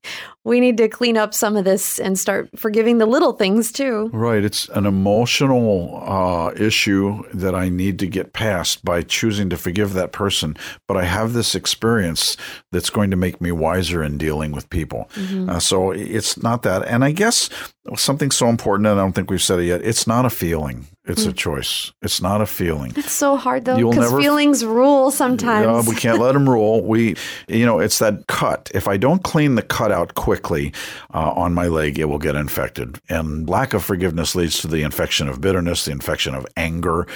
we 0.47 0.61
need 0.61 0.77
to 0.77 0.87
clean 0.87 1.17
up 1.17 1.33
some 1.33 1.57
of 1.57 1.65
this 1.65 1.99
and 1.99 2.17
start 2.17 2.57
forgiving 2.57 2.99
the 2.99 3.05
little 3.05 3.33
things 3.33 3.69
too. 3.69 4.09
Right. 4.13 4.45
It's 4.45 4.69
an 4.69 4.85
emotional 4.85 6.01
uh, 6.05 6.53
issue 6.55 7.21
that 7.33 7.53
I 7.53 7.67
need 7.67 7.99
to 7.99 8.07
get 8.07 8.31
past 8.31 8.85
by 8.85 9.01
choosing 9.01 9.49
to 9.49 9.57
forgive 9.57 9.91
that 9.93 10.13
person. 10.13 10.55
But 10.87 10.95
I 10.95 11.03
have 11.03 11.33
this 11.33 11.53
experience 11.53 12.37
that's 12.71 12.89
going 12.89 13.11
to 13.11 13.17
make 13.17 13.41
me 13.41 13.51
wiser 13.51 14.01
in 14.01 14.17
dealing 14.17 14.53
with 14.53 14.69
people. 14.69 15.09
Mm-hmm. 15.15 15.49
Uh, 15.49 15.59
so 15.59 15.91
it's 15.91 16.41
not 16.41 16.63
that. 16.63 16.87
And 16.87 17.03
I 17.03 17.11
guess 17.11 17.49
something 17.97 18.31
so 18.31 18.47
important, 18.47 18.87
and 18.87 18.97
I 18.97 19.03
don't 19.03 19.11
think 19.11 19.29
we've 19.29 19.41
said 19.41 19.59
it 19.59 19.65
yet, 19.65 19.81
it's 19.81 20.07
not 20.07 20.25
a 20.25 20.29
feeling. 20.29 20.87
It's 21.07 21.25
mm. 21.25 21.29
a 21.29 21.33
choice. 21.33 21.93
It's 22.01 22.21
not 22.21 22.41
a 22.41 22.45
feeling. 22.45 22.93
It's 22.95 23.11
so 23.11 23.37
hard 23.37 23.65
though, 23.65 23.77
because 23.77 24.11
feelings 24.11 24.65
rule 24.65 25.11
sometimes. 25.11 25.65
Yeah, 25.65 25.89
we 25.89 25.99
can't 25.99 26.19
let 26.19 26.33
them 26.33 26.49
rule. 26.49 26.83
We, 26.83 27.15
you 27.47 27.65
know, 27.65 27.79
it's 27.79 27.99
that 27.99 28.27
cut. 28.27 28.69
If 28.73 28.87
I 28.87 28.97
don't 28.97 29.23
clean 29.23 29.55
the 29.55 29.61
cut 29.61 29.91
out 29.91 30.15
quickly 30.15 30.73
uh, 31.13 31.31
on 31.31 31.53
my 31.53 31.67
leg, 31.67 31.97
it 31.97 32.05
will 32.05 32.19
get 32.19 32.35
infected. 32.35 32.99
And 33.09 33.49
lack 33.49 33.73
of 33.73 33.83
forgiveness 33.83 34.35
leads 34.35 34.59
to 34.61 34.67
the 34.67 34.83
infection 34.83 35.29
of 35.29 35.41
bitterness, 35.41 35.85
the 35.85 35.91
infection 35.91 36.35
of 36.35 36.45
anger. 36.55 37.07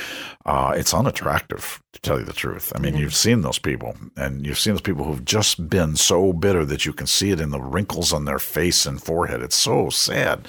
Uh, 0.46 0.74
it's 0.76 0.94
unattractive, 0.94 1.82
to 1.94 2.02
tell 2.02 2.18
you 2.18 2.26
the 2.26 2.34
truth. 2.34 2.72
I 2.76 2.80
mean, 2.80 2.96
yeah. 2.96 3.02
you've 3.02 3.16
seen 3.16 3.42
those 3.42 3.60
people, 3.60 3.96
and 4.18 4.46
you've 4.46 4.58
seen 4.58 4.74
those 4.74 4.82
people 4.82 5.06
who've 5.06 5.24
just 5.24 5.70
been 5.70 5.96
so 5.96 6.34
bitter 6.34 6.66
that 6.66 6.86
you 6.86 6.94
can 6.94 7.06
see 7.08 7.30
it 7.32 7.40
in 7.40 7.52
the 7.52 7.62
wrinkles 7.62 8.12
on 8.12 8.26
their 8.26 8.40
face 8.40 8.86
and 8.86 9.02
forehead. 9.02 9.42
It's 9.42 9.56
so 9.56 9.90
sad. 9.90 10.48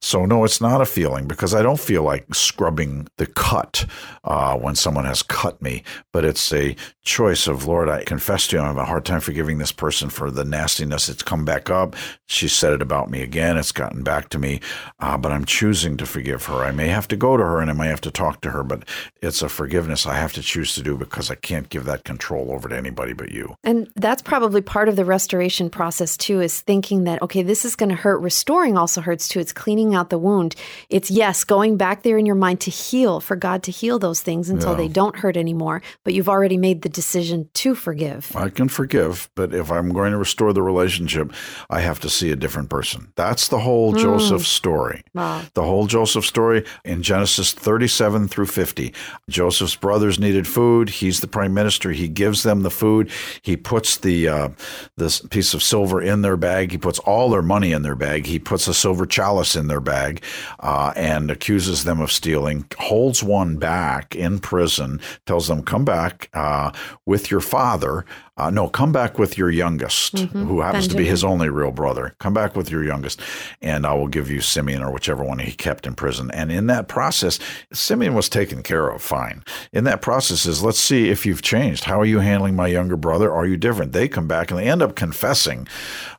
So, 0.00 0.24
no, 0.24 0.44
it's 0.44 0.60
not 0.60 0.80
a 0.80 0.86
feeling 0.86 1.26
because 1.26 1.54
I 1.54 1.62
don't 1.62 1.80
feel 1.80 2.02
like 2.02 2.34
scrubbing 2.34 2.83
the 3.16 3.26
cut 3.26 3.86
uh, 4.24 4.56
when 4.56 4.74
someone 4.74 5.04
has 5.04 5.22
cut 5.22 5.60
me, 5.60 5.82
but 6.12 6.24
it's 6.24 6.52
a 6.52 6.76
choice 7.02 7.46
of, 7.46 7.66
Lord, 7.66 7.88
I 7.88 8.04
confess 8.04 8.46
to 8.48 8.56
you, 8.56 8.62
I 8.62 8.66
have 8.66 8.76
a 8.76 8.84
hard 8.84 9.04
time 9.04 9.20
forgiving 9.20 9.58
this 9.58 9.72
person 9.72 10.08
for 10.08 10.30
the 10.30 10.44
nastiness. 10.44 11.08
It's 11.08 11.22
come 11.22 11.44
back 11.44 11.70
up. 11.70 11.96
She 12.26 12.48
said 12.48 12.72
it 12.72 12.82
about 12.82 13.10
me 13.10 13.22
again. 13.22 13.56
It's 13.56 13.72
gotten 13.72 14.02
back 14.02 14.30
to 14.30 14.38
me, 14.38 14.60
uh, 15.00 15.16
but 15.18 15.32
I'm 15.32 15.44
choosing 15.44 15.96
to 15.98 16.06
forgive 16.06 16.46
her. 16.46 16.64
I 16.64 16.72
may 16.72 16.88
have 16.88 17.08
to 17.08 17.16
go 17.16 17.36
to 17.36 17.42
her 17.42 17.60
and 17.60 17.70
I 17.70 17.74
may 17.74 17.88
have 17.88 18.00
to 18.02 18.10
talk 18.10 18.40
to 18.42 18.50
her, 18.50 18.62
but 18.62 18.88
it's 19.20 19.42
a 19.42 19.48
forgiveness 19.48 20.06
I 20.06 20.14
have 20.14 20.32
to 20.34 20.42
choose 20.42 20.74
to 20.74 20.82
do 20.82 20.96
because 20.96 21.30
I 21.30 21.34
can't 21.34 21.68
give 21.68 21.84
that 21.84 22.04
control 22.04 22.50
over 22.50 22.68
to 22.68 22.76
anybody 22.76 23.12
but 23.12 23.30
you. 23.30 23.54
And 23.62 23.88
that's 23.96 24.22
probably 24.22 24.62
part 24.62 24.88
of 24.88 24.96
the 24.96 25.04
restoration 25.04 25.68
process 25.70 26.16
too, 26.16 26.40
is 26.40 26.60
thinking 26.60 27.04
that, 27.04 27.20
okay, 27.22 27.42
this 27.42 27.64
is 27.64 27.76
going 27.76 27.90
to 27.90 27.94
hurt. 27.94 28.18
Restoring 28.18 28.78
also 28.78 29.00
hurts 29.00 29.28
too. 29.28 29.40
It's 29.40 29.52
cleaning 29.52 29.94
out 29.94 30.10
the 30.10 30.18
wound. 30.18 30.54
It's, 30.88 31.10
yes, 31.10 31.44
going 31.44 31.76
back 31.76 32.02
there 32.02 32.16
in 32.16 32.26
your 32.26 32.34
mind 32.34 32.60
to 32.62 32.70
heal, 32.74 33.20
for 33.20 33.36
God 33.36 33.62
to 33.64 33.70
heal 33.70 33.98
those 33.98 34.20
things 34.20 34.50
until 34.50 34.72
yeah. 34.72 34.76
they 34.76 34.88
don't 34.88 35.16
hurt 35.16 35.36
anymore. 35.36 35.82
But 36.02 36.14
you've 36.14 36.28
already 36.28 36.56
made 36.56 36.82
the 36.82 36.88
decision 36.88 37.48
to 37.54 37.74
forgive. 37.74 38.34
I 38.34 38.50
can 38.50 38.68
forgive, 38.68 39.30
but 39.34 39.54
if 39.54 39.70
I'm 39.70 39.92
going 39.92 40.12
to 40.12 40.18
restore 40.18 40.52
the 40.52 40.62
relationship, 40.62 41.32
I 41.70 41.80
have 41.80 42.00
to 42.00 42.10
see 42.10 42.30
a 42.30 42.36
different 42.36 42.70
person. 42.70 43.12
That's 43.16 43.48
the 43.48 43.60
whole 43.60 43.92
mm. 43.92 44.00
Joseph 44.00 44.46
story. 44.46 45.02
Wow. 45.14 45.42
The 45.54 45.62
whole 45.62 45.86
Joseph 45.86 46.24
story 46.24 46.64
in 46.84 47.02
Genesis 47.02 47.52
37 47.52 48.28
through 48.28 48.46
50. 48.46 48.92
Joseph's 49.28 49.76
brothers 49.76 50.18
needed 50.18 50.46
food. 50.46 50.88
He's 50.90 51.20
the 51.20 51.28
prime 51.28 51.54
minister. 51.54 51.92
He 51.92 52.08
gives 52.08 52.42
them 52.42 52.62
the 52.62 52.70
food. 52.70 53.10
He 53.42 53.56
puts 53.56 53.98
the 53.98 54.28
uh, 54.28 54.48
this 54.96 55.20
piece 55.20 55.54
of 55.54 55.62
silver 55.62 56.00
in 56.00 56.22
their 56.22 56.36
bag. 56.36 56.72
He 56.72 56.78
puts 56.78 56.98
all 57.00 57.30
their 57.30 57.42
money 57.42 57.72
in 57.72 57.82
their 57.82 57.94
bag. 57.94 58.26
He 58.26 58.38
puts 58.38 58.68
a 58.68 58.74
silver 58.74 59.06
chalice 59.06 59.56
in 59.56 59.68
their 59.68 59.80
bag 59.80 60.22
uh, 60.60 60.92
and 60.96 61.30
accuses 61.30 61.84
them 61.84 62.00
of 62.00 62.10
stealing. 62.12 62.63
Holds 62.78 63.22
one 63.22 63.56
back 63.56 64.14
in 64.14 64.38
prison. 64.38 65.00
Tells 65.26 65.48
them, 65.48 65.62
"Come 65.62 65.84
back 65.84 66.28
uh, 66.34 66.72
with 67.06 67.30
your 67.30 67.40
father." 67.40 68.04
Uh, 68.36 68.50
no, 68.50 68.68
come 68.68 68.90
back 68.90 69.16
with 69.16 69.38
your 69.38 69.48
youngest, 69.48 70.16
mm-hmm. 70.16 70.46
who 70.46 70.60
happens 70.60 70.88
Benjamin. 70.88 71.04
to 71.04 71.04
be 71.04 71.08
his 71.08 71.22
only 71.22 71.48
real 71.48 71.70
brother. 71.70 72.16
Come 72.18 72.34
back 72.34 72.56
with 72.56 72.68
your 72.68 72.82
youngest, 72.82 73.20
and 73.62 73.86
I 73.86 73.94
will 73.94 74.08
give 74.08 74.28
you 74.28 74.40
Simeon 74.40 74.82
or 74.82 74.90
whichever 74.90 75.22
one 75.22 75.38
he 75.38 75.52
kept 75.52 75.86
in 75.86 75.94
prison. 75.94 76.32
And 76.32 76.50
in 76.50 76.66
that 76.66 76.88
process, 76.88 77.38
Simeon 77.72 78.12
was 78.14 78.28
taken 78.28 78.64
care 78.64 78.88
of 78.88 79.02
fine. 79.02 79.44
In 79.72 79.84
that 79.84 80.02
process, 80.02 80.46
is 80.46 80.64
let's 80.64 80.80
see 80.80 81.10
if 81.10 81.24
you've 81.24 81.42
changed. 81.42 81.84
How 81.84 82.00
are 82.00 82.04
you 82.04 82.18
handling 82.18 82.56
my 82.56 82.66
younger 82.66 82.96
brother? 82.96 83.32
Are 83.32 83.46
you 83.46 83.56
different? 83.56 83.92
They 83.92 84.08
come 84.08 84.26
back 84.26 84.50
and 84.50 84.58
they 84.58 84.68
end 84.68 84.82
up 84.82 84.96
confessing. 84.96 85.68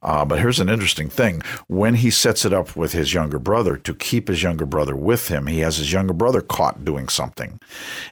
Uh, 0.01 0.23
but 0.23 0.39
here's 0.39 0.61
an 0.61 0.69
interesting 0.69 1.09
thing: 1.09 1.41
when 1.67 1.95
he 1.95 2.09
sets 2.09 2.45
it 2.45 2.53
up 2.53 2.77
with 2.77 2.93
his 2.93 3.13
younger 3.13 3.39
brother 3.39 3.75
to 3.75 3.93
keep 3.93 4.29
his 4.29 4.41
younger 4.41 4.65
brother 4.65 4.95
with 4.95 5.27
him, 5.27 5.47
he 5.47 5.59
has 5.59 5.75
his 5.77 5.91
younger 5.91 6.13
brother 6.13 6.34
caught 6.41 6.85
doing 6.85 7.09
something, 7.09 7.59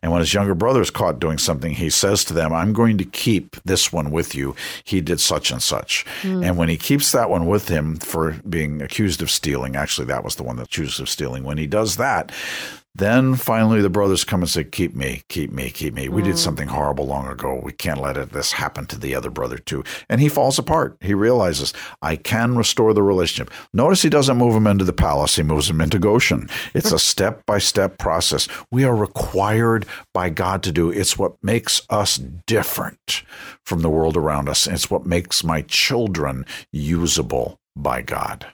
and 0.01 0.11
when 0.11 0.19
his 0.19 0.33
younger 0.33 0.55
brother 0.55 0.81
is 0.81 0.89
caught 0.89 1.19
doing 1.19 1.37
something, 1.37 1.73
he 1.73 1.89
says 1.89 2.25
to 2.25 2.33
them, 2.33 2.51
"I'm 2.51 2.73
going 2.73 2.97
to 2.97 3.05
keep 3.05 3.55
this." 3.63 3.93
one 3.93 4.11
with 4.11 4.35
you. 4.35 4.55
He 4.83 4.99
did 4.99 5.19
such 5.21 5.51
and 5.51 5.61
such. 5.61 6.05
Mm. 6.23 6.45
And 6.45 6.57
when 6.57 6.67
he 6.67 6.77
keeps 6.77 7.11
that 7.11 7.29
one 7.29 7.45
with 7.45 7.69
him 7.69 7.97
for 7.97 8.31
being 8.49 8.81
accused 8.81 9.21
of 9.21 9.31
stealing, 9.31 9.75
actually, 9.75 10.07
that 10.07 10.23
was 10.23 10.35
the 10.35 10.43
one 10.43 10.57
that 10.57 10.65
accused 10.65 10.99
of 10.99 11.07
stealing. 11.07 11.43
When 11.43 11.57
he 11.57 11.67
does 11.67 11.97
that, 11.97 12.31
then 12.95 13.33
finally, 13.33 13.81
the 13.81 13.89
brothers 13.89 14.23
come 14.23 14.41
and 14.41 14.49
say, 14.49 14.63
"Keep 14.63 14.95
me, 14.95 15.23
keep 15.27 15.51
me, 15.51 15.71
keep 15.71 15.95
me. 15.95 16.09
We 16.09 16.21
mm. 16.21 16.25
did 16.25 16.37
something 16.37 16.67
horrible 16.67 17.07
long 17.07 17.27
ago. 17.27 17.59
We 17.63 17.71
can't 17.71 18.01
let 18.01 18.17
it, 18.17 18.31
this 18.31 18.51
happen 18.51 18.85
to 18.87 18.99
the 18.99 19.15
other 19.15 19.31
brother 19.31 19.57
too." 19.57 19.83
And 20.09 20.21
he 20.21 20.29
falls 20.29 20.59
apart. 20.59 20.97
He 21.01 21.15
realizes, 21.15 21.73
"I 22.03 22.15
can 22.15 22.55
restore 22.55 22.93
the 22.93 23.01
relationship." 23.01 23.51
Notice 23.73 24.03
he 24.03 24.09
doesn't 24.09 24.37
move 24.37 24.53
him 24.53 24.67
into 24.67 24.85
the 24.85 24.93
palace; 24.93 25.35
he 25.35 25.43
moves 25.43 25.69
him 25.69 25.81
into 25.81 25.97
Goshen. 25.97 26.47
It's 26.75 26.91
a 26.91 26.99
step-by-step 27.13 27.97
process. 27.97 28.47
We 28.71 28.83
are 28.83 28.95
required 28.95 29.87
by 30.13 30.29
God 30.29 30.61
to 30.63 30.71
do. 30.71 30.91
It's 30.91 31.17
what 31.17 31.35
makes 31.41 31.81
us 31.89 32.17
different 32.45 33.23
from 33.65 33.81
the 33.81 33.89
world 33.89 34.15
around 34.15 34.49
us. 34.49 34.67
It's 34.67 34.91
what 34.91 35.05
makes 35.05 35.43
my 35.43 35.63
children 35.63 36.45
usable 36.71 37.59
by 37.75 38.03
God. 38.03 38.53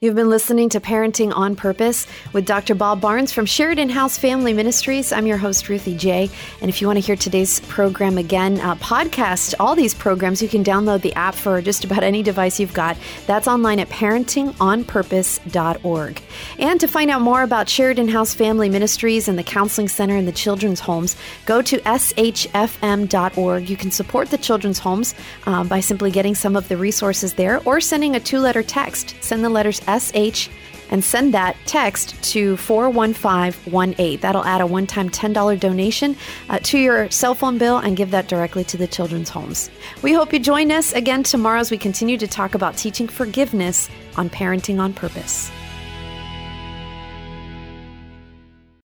You've 0.00 0.14
been 0.14 0.30
listening 0.30 0.70
to 0.70 0.80
Parenting 0.80 1.36
on 1.36 1.54
Purpose 1.54 2.06
with 2.32 2.46
Dr. 2.46 2.74
Bob 2.74 2.98
Barnes 3.00 3.30
from 3.30 3.44
Sheridan 3.44 3.90
House 3.90 4.16
Family 4.16 4.54
Ministries. 4.54 5.12
I'm 5.12 5.26
your 5.26 5.36
host, 5.36 5.68
Ruthie 5.68 5.96
J. 5.96 6.30
And 6.62 6.70
if 6.70 6.80
you 6.80 6.86
want 6.86 6.98
to 6.98 7.04
hear 7.04 7.16
today's 7.16 7.60
program 7.60 8.16
again, 8.16 8.58
uh, 8.60 8.76
podcast 8.76 9.52
all 9.60 9.74
these 9.74 9.92
programs, 9.92 10.40
you 10.40 10.48
can 10.48 10.64
download 10.64 11.02
the 11.02 11.12
app 11.14 11.34
for 11.34 11.60
just 11.60 11.84
about 11.84 12.02
any 12.02 12.22
device 12.22 12.58
you've 12.58 12.72
got. 12.72 12.96
That's 13.26 13.48
online 13.48 13.78
at 13.78 13.90
parentingonpurpose.org. 13.90 16.22
And 16.58 16.80
to 16.80 16.88
find 16.88 17.10
out 17.10 17.20
more 17.20 17.42
about 17.42 17.68
Sheridan 17.68 18.08
House 18.08 18.32
Family 18.32 18.70
Ministries 18.70 19.28
and 19.28 19.38
the 19.38 19.42
Counseling 19.42 19.88
Center 19.88 20.16
and 20.16 20.26
the 20.26 20.32
Children's 20.32 20.80
Homes, 20.80 21.16
go 21.44 21.60
to 21.60 21.78
shfm.org. 21.80 23.68
You 23.68 23.76
can 23.76 23.90
support 23.90 24.30
the 24.30 24.38
Children's 24.38 24.78
Homes 24.78 25.14
uh, 25.46 25.64
by 25.64 25.80
simply 25.80 26.10
getting 26.10 26.34
some 26.34 26.56
of 26.56 26.68
the 26.68 26.78
resources 26.78 27.34
there 27.34 27.60
or 27.64 27.78
sending 27.80 28.16
a 28.16 28.20
two 28.20 28.38
letter 28.38 28.62
text. 28.62 29.16
Send 29.20 29.44
the 29.44 29.50
letters 29.66 29.80
SH 29.86 30.48
and 30.90 31.02
send 31.02 31.34
that 31.34 31.56
text 31.66 32.22
to 32.22 32.56
41518. 32.58 34.20
That'll 34.20 34.44
add 34.44 34.60
a 34.60 34.66
one 34.66 34.86
time 34.86 35.10
$10 35.10 35.58
donation 35.58 36.16
uh, 36.48 36.60
to 36.62 36.78
your 36.78 37.10
cell 37.10 37.34
phone 37.34 37.58
bill 37.58 37.78
and 37.78 37.96
give 37.96 38.12
that 38.12 38.28
directly 38.28 38.62
to 38.64 38.76
the 38.76 38.86
children's 38.86 39.28
homes. 39.28 39.68
We 40.02 40.12
hope 40.12 40.32
you 40.32 40.38
join 40.38 40.70
us 40.70 40.92
again 40.92 41.24
tomorrow 41.24 41.58
as 41.58 41.72
we 41.72 41.78
continue 41.78 42.16
to 42.18 42.28
talk 42.28 42.54
about 42.54 42.76
teaching 42.76 43.08
forgiveness 43.08 43.88
on 44.16 44.30
Parenting 44.30 44.78
on 44.78 44.92
Purpose. 44.92 45.50